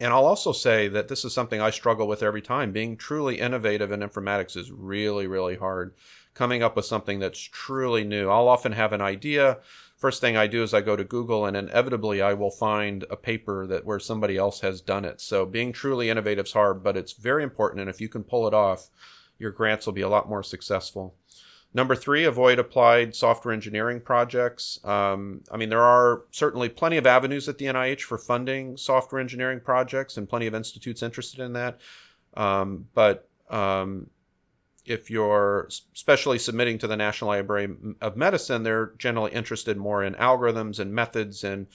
[0.00, 2.72] and I'll also say that this is something I struggle with every time.
[2.72, 5.94] Being truly innovative in informatics is really, really hard.
[6.34, 8.28] Coming up with something that's truly new.
[8.28, 9.58] I'll often have an idea.
[9.96, 13.16] First thing I do is I go to Google, and inevitably I will find a
[13.16, 15.20] paper that where somebody else has done it.
[15.20, 17.80] So being truly innovative is hard, but it's very important.
[17.80, 18.90] And if you can pull it off,
[19.38, 21.14] your grants will be a lot more successful.
[21.76, 24.78] Number three, avoid applied software engineering projects.
[24.84, 29.20] Um, I mean, there are certainly plenty of avenues at the NIH for funding software
[29.20, 31.80] engineering projects and plenty of institutes interested in that.
[32.34, 34.08] Um, but um,
[34.86, 37.68] if you're especially submitting to the National Library
[38.00, 41.66] of Medicine, they're generally interested more in algorithms and methods and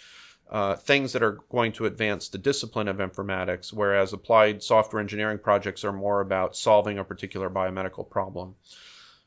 [0.50, 5.40] uh, things that are going to advance the discipline of informatics, whereas applied software engineering
[5.40, 8.56] projects are more about solving a particular biomedical problem.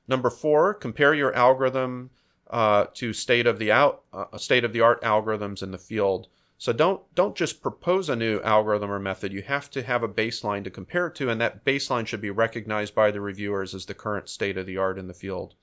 [0.08, 2.10] Number four, compare your algorithm
[2.50, 6.28] uh, to state of the out uh, state of the art algorithms in the field.
[6.58, 9.32] So don't don't just propose a new algorithm or method.
[9.32, 12.30] You have to have a baseline to compare it to, and that baseline should be
[12.30, 15.54] recognized by the reviewers as the current state of the art in the field.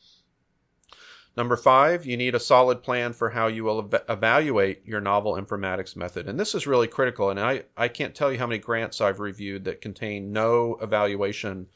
[1.37, 5.35] Number five, you need a solid plan for how you will ev- evaluate your novel
[5.35, 6.27] informatics method.
[6.27, 7.29] And this is really critical.
[7.29, 11.67] And I, I can't tell you how many grants I've reviewed that contain no evaluation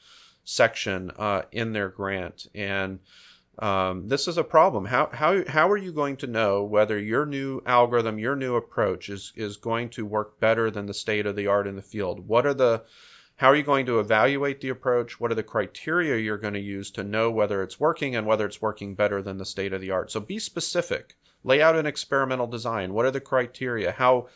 [0.44, 2.48] section uh, in their grant.
[2.54, 3.00] And
[3.60, 4.86] um, this is a problem.
[4.86, 9.10] How, how, how are you going to know whether your new algorithm, your new approach
[9.10, 12.28] is, is going to work better than the state of the art in the field?
[12.28, 12.84] What are the
[13.38, 15.20] how are you going to evaluate the approach?
[15.20, 18.46] What are the criteria you're going to use to know whether it's working and whether
[18.46, 20.12] it's working better than the state of the art?
[20.12, 21.18] So be specific.
[21.44, 22.94] Lay out an experimental design.
[22.94, 23.94] What are the criteria?
[23.94, 24.28] How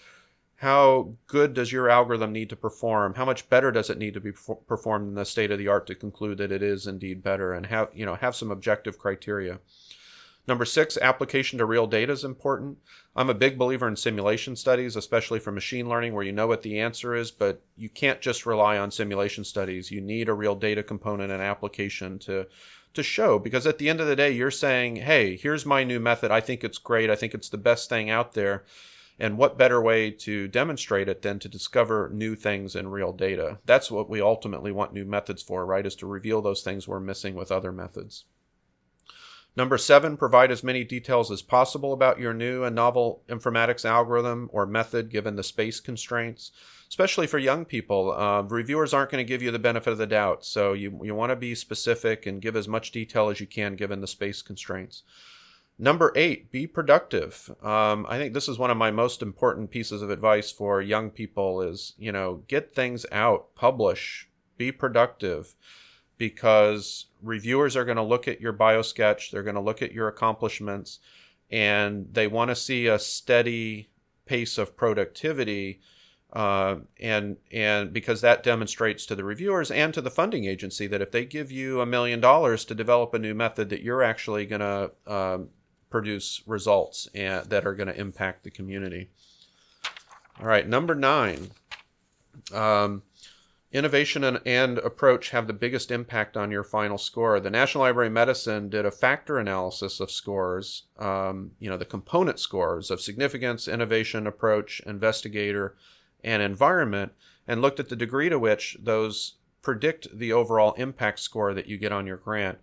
[0.58, 3.14] how good does your algorithm need to perform?
[3.14, 5.86] How much better does it need to be performed in the state of the art
[5.88, 7.53] to conclude that it is indeed better?
[7.53, 9.60] And have you know have some objective criteria.
[10.47, 12.78] Number six, application to real data is important.
[13.16, 16.62] I'm a big believer in simulation studies, especially for machine learning, where you know what
[16.62, 19.91] the answer is, but you can't just rely on simulation studies.
[19.91, 22.47] You need a real data component and application to
[22.93, 25.99] to show because at the end of the day you're saying hey here's my new
[25.99, 28.64] method i think it's great i think it's the best thing out there
[29.20, 33.59] and what better way to demonstrate it than to discover new things in real data
[33.65, 36.99] that's what we ultimately want new methods for right is to reveal those things we're
[36.99, 38.26] missing with other methods
[39.57, 44.51] Number seven, provide as many details as possible about your new and novel informatics algorithm
[44.53, 46.51] or method given the space constraints,
[46.88, 48.11] especially for young people.
[48.11, 51.15] Uh, reviewers aren't going to give you the benefit of the doubt, so you, you
[51.15, 54.43] want to be specific and give as much detail as you can given the space
[54.43, 55.01] constraints.
[55.80, 57.53] Number eight, be productive.
[57.61, 61.11] Um, I think this is one of my most important pieces of advice for young
[61.11, 65.53] people is, you know, get things out, publish, be productive
[66.17, 70.07] because reviewers are going to look at your biosketch, they're going to look at your
[70.07, 70.99] accomplishments,
[71.51, 73.89] and they want to see a steady
[74.25, 75.80] pace of productivity.
[76.34, 81.01] Uh, and and because that demonstrates to the reviewers and to the funding agency that
[81.01, 84.45] if they give you a million dollars to develop a new method, that you're actually
[84.45, 85.49] going to um,
[85.90, 89.10] produce results and, that are going to impact the community.
[90.40, 91.52] All right, number nine.
[92.54, 93.04] Um,
[93.72, 97.40] innovation and, and, approach have the biggest impact on your final score.
[97.40, 101.86] The National Library of Medicine did a factor analysis of scores, um, you know, the
[101.86, 105.76] component scores of significance, innovation, approach, investigator,
[106.24, 107.14] and environment,
[107.48, 111.78] and looked at the degree to which those predict the overall impact score that you
[111.78, 112.60] get on your grant.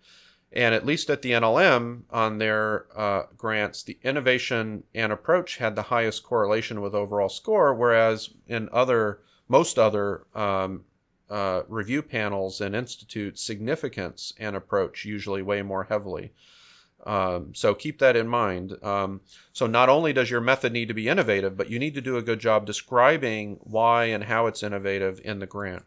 [0.54, 5.74] And at least at the NLM, on their uh, grants, the innovation and approach had
[5.74, 10.84] the highest correlation with overall score, whereas in other most other um,
[11.28, 16.32] uh, review panels and institutes significance and approach usually weigh more heavily.
[17.04, 18.82] Um, so keep that in mind.
[18.82, 19.20] Um,
[19.52, 22.16] so not only does your method need to be innovative, but you need to do
[22.16, 25.84] a good job describing why and how it's innovative in the grant.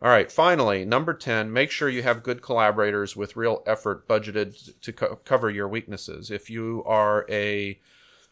[0.00, 4.80] All right, finally, number 10, make sure you have good collaborators with real effort budgeted
[4.80, 6.30] to co- cover your weaknesses.
[6.30, 7.80] If you are a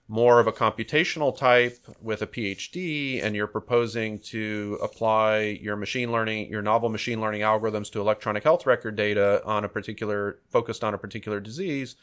[0.07, 6.13] more of a computational type with a PhD and you're proposing to apply your machine
[6.13, 10.85] learning, your novel machine learning algorithms to electronic health record data on a particular, focused
[10.85, 11.97] on a particular disease,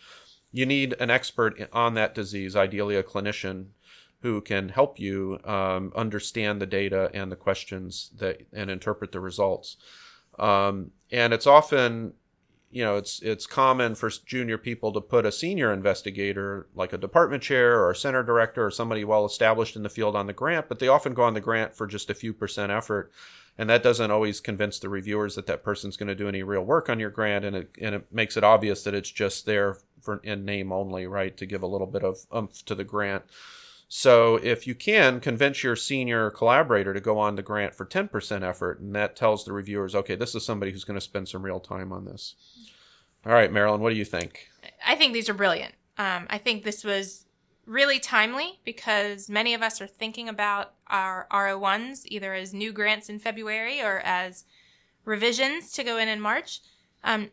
[0.51, 3.67] you need an expert on that disease, ideally a clinician
[4.23, 9.19] who can help you um, understand the data and the questions that and interpret the
[9.19, 9.77] results.
[10.39, 12.13] Um, and it's often
[12.73, 16.97] you know, it's it's common for junior people to put a senior investigator, like a
[16.97, 20.33] department chair or a center director or somebody well established in the field, on the
[20.33, 23.11] grant, but they often go on the grant for just a few percent effort,
[23.59, 26.63] and that doesn't always convince the reviewers that that person's going to do any real
[26.63, 29.77] work on your grant, and it and it makes it obvious that it's just there
[30.01, 33.23] for in name only, right, to give a little bit of umph to the grant.
[33.87, 38.41] So if you can convince your senior collaborator to go on the grant for 10%
[38.41, 41.43] effort, and that tells the reviewers, okay, this is somebody who's going to spend some
[41.43, 42.35] real time on this.
[43.25, 44.49] All right, Marilyn, what do you think?
[44.85, 45.75] I think these are brilliant.
[45.97, 47.25] Um, I think this was
[47.65, 53.09] really timely because many of us are thinking about our R01s either as new grants
[53.09, 54.43] in February or as
[55.05, 56.61] revisions to go in in March.
[57.03, 57.31] Um,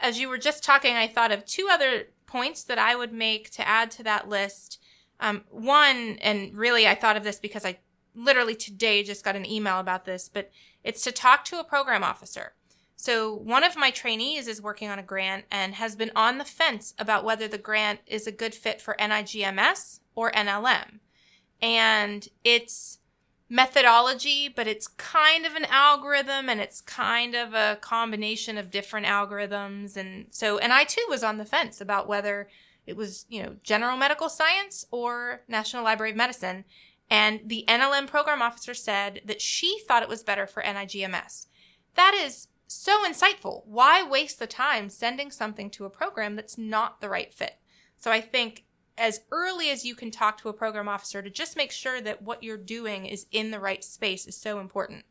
[0.00, 3.50] as you were just talking, I thought of two other points that I would make
[3.50, 4.80] to add to that list.
[5.20, 7.78] Um, one, and really I thought of this because I
[8.14, 10.50] literally today just got an email about this, but
[10.82, 12.54] it's to talk to a program officer.
[12.96, 16.44] So, one of my trainees is working on a grant and has been on the
[16.44, 20.98] fence about whether the grant is a good fit for NIGMS or NLM.
[21.62, 22.98] And it's
[23.48, 29.06] methodology, but it's kind of an algorithm and it's kind of a combination of different
[29.06, 29.96] algorithms.
[29.96, 32.48] And so, and I too was on the fence about whether
[32.86, 36.64] It was, you know, general medical science or National Library of Medicine.
[37.08, 41.46] And the NLM program officer said that she thought it was better for NIGMS.
[41.94, 43.66] That is so insightful.
[43.66, 47.58] Why waste the time sending something to a program that's not the right fit?
[47.98, 48.64] So I think
[48.96, 52.22] as early as you can talk to a program officer to just make sure that
[52.22, 55.04] what you're doing is in the right space is so important.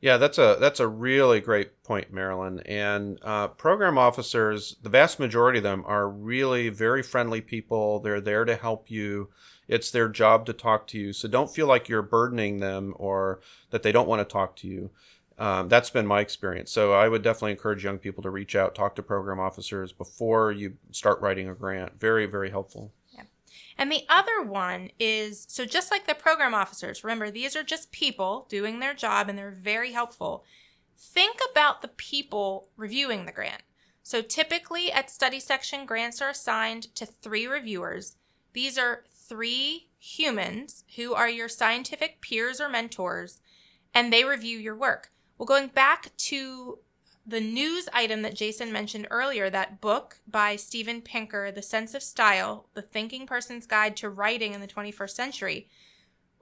[0.00, 2.60] Yeah, that's a that's a really great point, Marilyn.
[2.60, 7.98] And uh, program officers, the vast majority of them are really very friendly people.
[8.00, 9.30] They're there to help you.
[9.68, 11.12] It's their job to talk to you.
[11.12, 13.40] So don't feel like you're burdening them or
[13.70, 14.90] that they don't want to talk to you.
[15.38, 16.70] Um, that's been my experience.
[16.70, 20.52] So I would definitely encourage young people to reach out, talk to program officers before
[20.52, 21.98] you start writing a grant.
[22.00, 22.92] Very, very helpful.
[23.78, 27.92] And the other one is so just like the program officers, remember, these are just
[27.92, 30.44] people doing their job and they're very helpful.
[30.96, 33.62] Think about the people reviewing the grant.
[34.02, 38.16] So typically at study section, grants are assigned to three reviewers.
[38.52, 43.40] These are three humans who are your scientific peers or mentors,
[43.92, 45.10] and they review your work.
[45.36, 46.78] Well, going back to
[47.26, 52.02] the news item that Jason mentioned earlier, that book by Steven Pinker, The Sense of
[52.02, 55.68] Style, The Thinking Person's Guide to Writing in the 21st Century,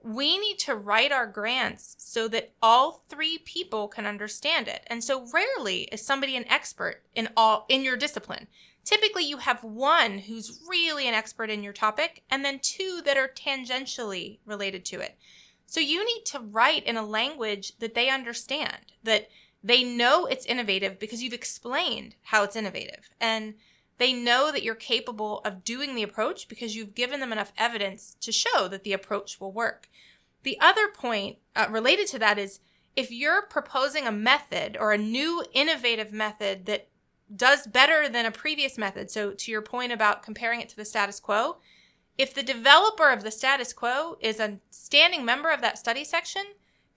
[0.03, 4.85] we need to write our grants so that all three people can understand it.
[4.89, 8.47] And so rarely is somebody an expert in all in your discipline.
[8.85, 13.17] Typically you have one who's really an expert in your topic and then two that
[13.17, 15.17] are tangentially related to it.
[15.65, 19.31] So you need to write in a language that they understand, that
[19.65, 23.09] they know it's innovative because you've explained how it's innovative.
[23.19, 23.55] And
[23.97, 28.15] they know that you're capable of doing the approach because you've given them enough evidence
[28.21, 29.89] to show that the approach will work.
[30.43, 32.61] The other point uh, related to that is
[32.95, 36.89] if you're proposing a method or a new innovative method that
[37.35, 40.85] does better than a previous method, so to your point about comparing it to the
[40.85, 41.57] status quo,
[42.19, 46.45] if the developer of the status quo is a standing member of that study section,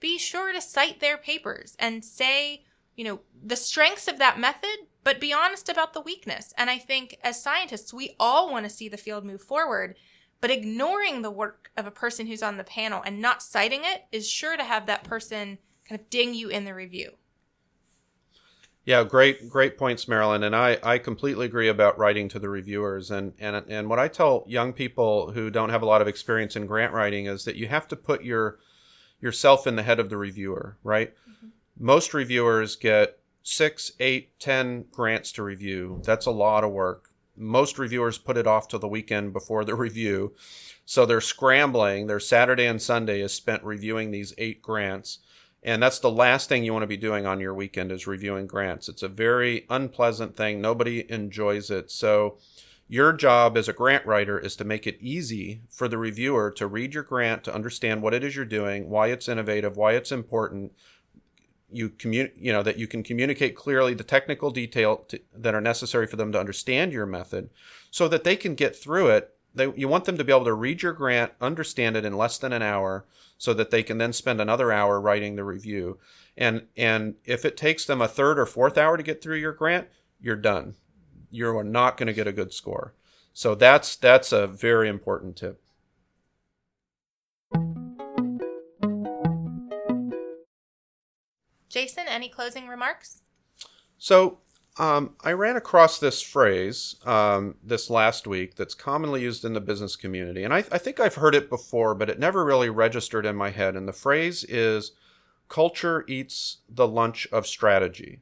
[0.00, 2.64] be sure to cite their papers and say,
[2.96, 6.52] you know, the strengths of that method, but be honest about the weakness.
[6.56, 9.96] And I think as scientists, we all want to see the field move forward,
[10.40, 14.04] but ignoring the work of a person who's on the panel and not citing it
[14.12, 17.12] is sure to have that person kind of ding you in the review.
[18.84, 20.42] Yeah, great, great points, Marilyn.
[20.42, 23.10] And I, I completely agree about writing to the reviewers.
[23.10, 26.56] And, and, and what I tell young people who don't have a lot of experience
[26.56, 28.58] in grant writing is that you have to put your
[29.20, 31.14] yourself in the head of the reviewer, right?
[31.28, 31.48] Mm-hmm.
[31.78, 36.02] Most reviewers get six, eight, ten grants to review.
[36.04, 37.10] That's a lot of work.
[37.36, 40.34] Most reviewers put it off to the weekend before the review.
[40.84, 42.06] So they're scrambling.
[42.06, 45.18] Their Saturday and Sunday is spent reviewing these eight grants.
[45.62, 48.46] And that's the last thing you want to be doing on your weekend is reviewing
[48.46, 48.88] grants.
[48.88, 50.60] It's a very unpleasant thing.
[50.60, 51.90] Nobody enjoys it.
[51.90, 52.38] So
[52.88, 56.66] your job as a grant writer is to make it easy for the reviewer to
[56.66, 60.10] read your grant, to understand what it is you're doing, why it's innovative, why it's
[60.10, 60.72] important.
[61.70, 65.60] You commun- you know that you can communicate clearly the technical detail to, that are
[65.60, 67.50] necessary for them to understand your method,
[67.90, 69.34] so that they can get through it.
[69.54, 72.38] They, you want them to be able to read your grant, understand it in less
[72.38, 73.04] than an hour,
[73.36, 75.98] so that they can then spend another hour writing the review.
[76.38, 79.52] And and if it takes them a third or fourth hour to get through your
[79.52, 80.76] grant, you're done
[81.30, 82.94] you are not going to get a good score.
[83.32, 85.62] So that's that's a very important tip.
[91.68, 93.22] Jason, any closing remarks?
[93.98, 94.38] So
[94.78, 99.60] um, I ran across this phrase um, this last week that's commonly used in the
[99.60, 100.44] business community.
[100.44, 103.50] And I, I, think I've heard it before, but it never really registered in my
[103.50, 103.74] head.
[103.74, 104.92] And the phrase is
[105.48, 108.20] culture eats the lunch of strategy.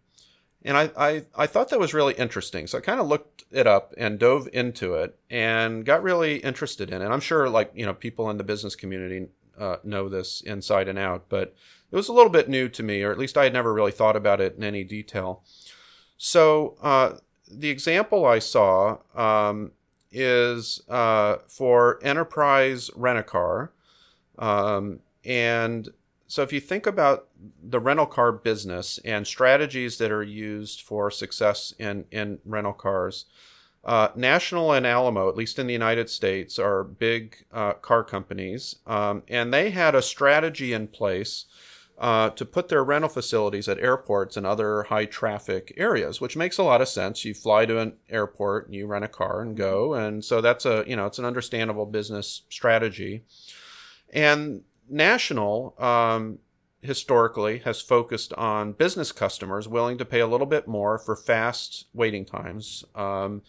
[0.66, 2.66] And I, I, I thought that was really interesting.
[2.66, 6.90] So I kind of looked it up and dove into it and got really interested
[6.90, 7.06] in it.
[7.06, 10.98] I'm sure, like, you know, people in the business community uh, know this inside and
[10.98, 11.54] out, but
[11.90, 13.92] it was a little bit new to me, or at least I had never really
[13.92, 15.44] thought about it in any detail.
[16.18, 19.70] So uh, the example I saw um,
[20.10, 23.70] is uh, for Enterprise Rent a Car.
[24.38, 25.88] Um, and
[26.27, 27.29] so if you think about
[27.62, 33.27] the rental car business and strategies that are used for success in, in rental cars,
[33.85, 38.77] uh, National and Alamo, at least in the United States, are big uh, car companies,
[38.87, 41.45] um, and they had a strategy in place
[41.99, 46.59] uh, to put their rental facilities at airports and other high traffic areas, which makes
[46.59, 47.24] a lot of sense.
[47.24, 50.66] You fly to an airport and you rent a car and go, and so that's
[50.66, 53.24] a you know it's an understandable business strategy.
[54.12, 56.39] And National um,
[56.80, 61.87] historically has focused on business customers willing to pay a little bit more for fast
[61.93, 62.84] waiting times.
[62.95, 63.43] Um,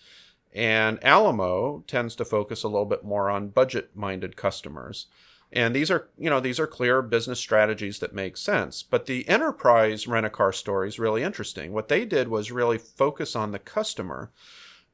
[0.53, 5.07] And Alamo tends to focus a little bit more on budget minded customers.
[5.51, 8.81] And these are, you know, these are clear business strategies that make sense.
[8.81, 11.73] But the enterprise rent a car story is really interesting.
[11.73, 14.31] What they did was really focus on the customer.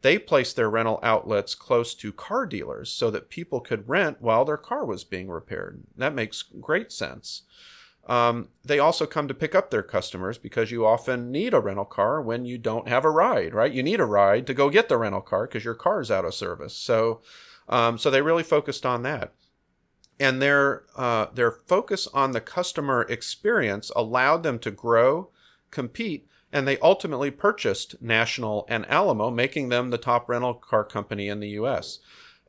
[0.03, 4.45] They placed their rental outlets close to car dealers so that people could rent while
[4.45, 5.81] their car was being repaired.
[5.97, 7.41] That makes great sense.
[8.07, 11.85] Um, they also come to pick up their customers because you often need a rental
[11.85, 13.71] car when you don't have a ride, right?
[13.71, 16.25] You need a ride to go get the rental car because your car is out
[16.25, 16.75] of service.
[16.75, 17.21] So,
[17.67, 19.33] um, so they really focused on that
[20.19, 25.29] and their uh, their focus on the customer experience allowed them to grow,
[25.71, 31.27] compete, and they ultimately purchased National and Alamo, making them the top rental car company
[31.27, 31.99] in the U.S.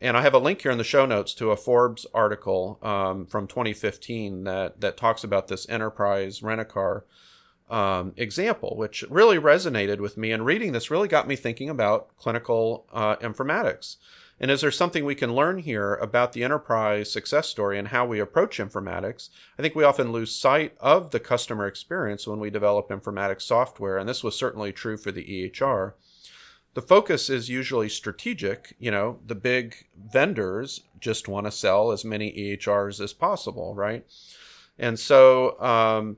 [0.01, 3.25] And I have a link here in the show notes to a Forbes article um,
[3.25, 7.07] from 2015 that that talks about this enterprise rent a car
[7.71, 10.33] um, example, which really resonated with me.
[10.33, 13.97] And reading this really got me thinking about clinical uh, informatics.
[14.41, 18.05] And is there something we can learn here about the enterprise success story and how
[18.05, 19.29] we approach informatics?
[19.59, 23.97] I think we often lose sight of the customer experience when we develop informatics software,
[23.97, 25.93] and this was certainly true for the EHR.
[26.75, 28.75] The focus is usually strategic.
[28.81, 34.05] You know, the big vendors just want to sell as many EHRs as possible, right?
[34.77, 36.17] And so um,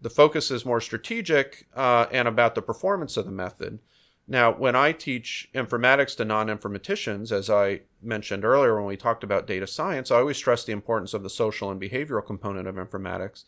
[0.00, 3.80] the focus is more strategic uh, and about the performance of the method.
[4.28, 9.22] Now, when I teach informatics to non informaticians, as I mentioned earlier when we talked
[9.22, 12.74] about data science, I always stress the importance of the social and behavioral component of
[12.74, 13.44] informatics.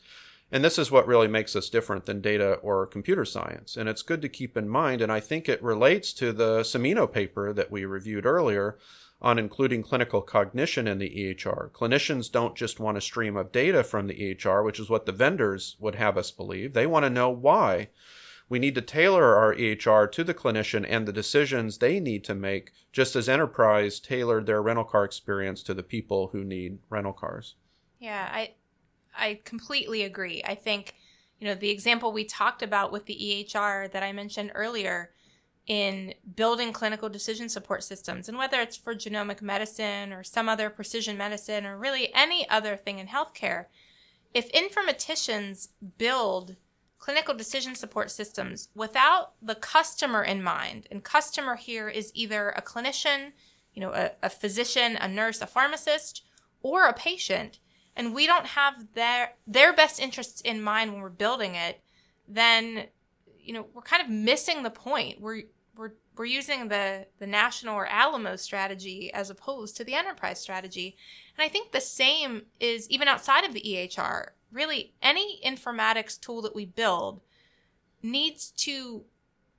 [0.51, 3.77] And this is what really makes us different than data or computer science.
[3.77, 7.11] And it's good to keep in mind, and I think it relates to the Cimino
[7.11, 8.79] paper that we reviewed earlier
[9.21, 11.71] on including clinical cognition in the EHR.
[11.73, 15.13] Clinicians don't just want a stream of data from the EHR, which is what the
[15.13, 16.73] vendors would have us believe.
[16.73, 17.89] They want to know why
[18.49, 22.35] we need to tailor our EHR to the clinician and the decisions they need to
[22.35, 27.13] make, just as Enterprise tailored their rental car experience to the people who need rental
[27.13, 27.55] cars.
[27.99, 28.55] Yeah, I
[29.17, 30.43] I completely agree.
[30.45, 30.95] I think,
[31.41, 35.11] you know, the example we talked about with the EHR that I mentioned earlier
[35.67, 40.71] in building clinical decision support systems, and whether it's for genomic medicine or some other
[40.71, 43.67] precision medicine or really any other thing in healthcare,
[44.33, 45.69] if informaticians
[45.99, 46.57] build
[46.99, 50.87] clinical decision support systems without the customer in mind.
[50.91, 53.33] And customer here is either a clinician,
[53.73, 56.23] you know, a, a physician, a nurse, a pharmacist,
[56.63, 57.61] or a patient,
[57.97, 61.81] and we don't have their their best interests in mind when we're building it,
[62.27, 62.87] then
[63.41, 65.21] you know, we're kind of missing the point.
[65.21, 65.43] We're
[65.77, 70.97] we're we're using the the national or Alamo strategy as opposed to the enterprise strategy.
[71.37, 76.43] And I think the same is even outside of the EHR really any informatics tool
[76.43, 77.21] that we build
[78.03, 79.05] needs to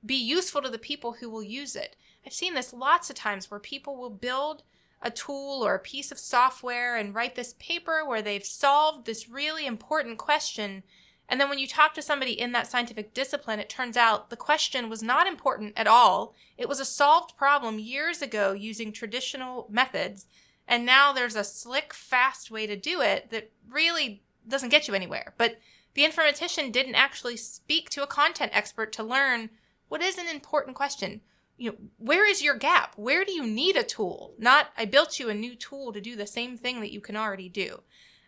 [0.06, 1.96] be useful to the people who will use it.
[2.26, 4.64] I've seen this lots of times where people will build
[5.02, 9.30] a tool or a piece of software and write this paper where they've solved this
[9.30, 10.84] really important question.
[11.30, 14.36] And then when you talk to somebody in that scientific discipline, it turns out the
[14.36, 16.34] question was not important at all.
[16.58, 20.26] It was a solved problem years ago using traditional methods.
[20.68, 24.94] And now there's a slick, fast way to do it that really doesn't get you
[24.94, 25.34] anywhere.
[25.38, 25.60] But
[25.94, 29.50] the informatician didn't actually speak to a content expert to learn
[29.88, 31.22] what is an important question.
[31.58, 32.94] You know, where is your gap?
[32.96, 34.34] Where do you need a tool?
[34.38, 37.18] Not I built you a new tool to do the same thing that you can
[37.18, 37.82] already do.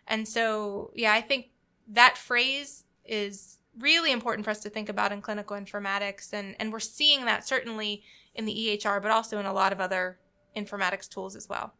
[0.06, 1.50] And so, yeah, I think
[1.88, 6.72] that phrase is really important for us to think about in clinical informatics and and
[6.72, 8.02] we're seeing that certainly
[8.34, 10.18] in the EHR but also in a lot of other
[10.54, 11.72] informatics tools as well.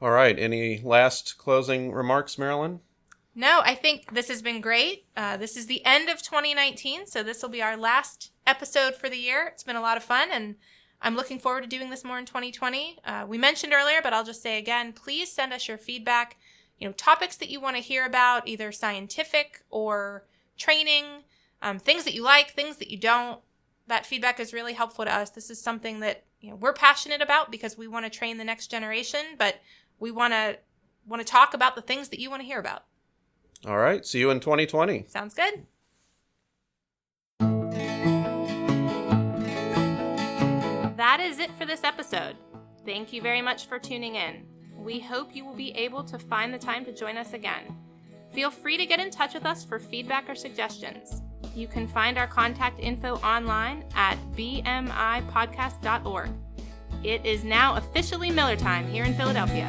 [0.00, 2.80] All right, any last closing remarks, Marilyn?
[3.38, 5.04] No, I think this has been great.
[5.16, 9.08] Uh, this is the end of 2019, so this will be our last episode for
[9.08, 9.46] the year.
[9.46, 10.56] It's been a lot of fun, and
[11.00, 12.98] I'm looking forward to doing this more in 2020.
[13.04, 16.36] Uh, we mentioned earlier, but I'll just say again please send us your feedback.
[16.80, 20.24] You know, topics that you want to hear about, either scientific or
[20.56, 21.04] training,
[21.62, 23.40] um, things that you like, things that you don't.
[23.86, 25.30] That feedback is really helpful to us.
[25.30, 28.42] This is something that you know we're passionate about because we want to train the
[28.42, 29.60] next generation, but
[30.00, 30.58] we want to
[31.06, 32.82] want to talk about the things that you want to hear about.
[33.66, 34.06] All right.
[34.06, 35.06] See you in 2020.
[35.08, 35.66] Sounds good.
[40.96, 42.36] That is it for this episode.
[42.84, 44.46] Thank you very much for tuning in.
[44.76, 47.76] We hope you will be able to find the time to join us again.
[48.32, 51.22] Feel free to get in touch with us for feedback or suggestions.
[51.54, 56.30] You can find our contact info online at bmipodcast.org.
[57.04, 59.68] It is now officially Miller time here in Philadelphia.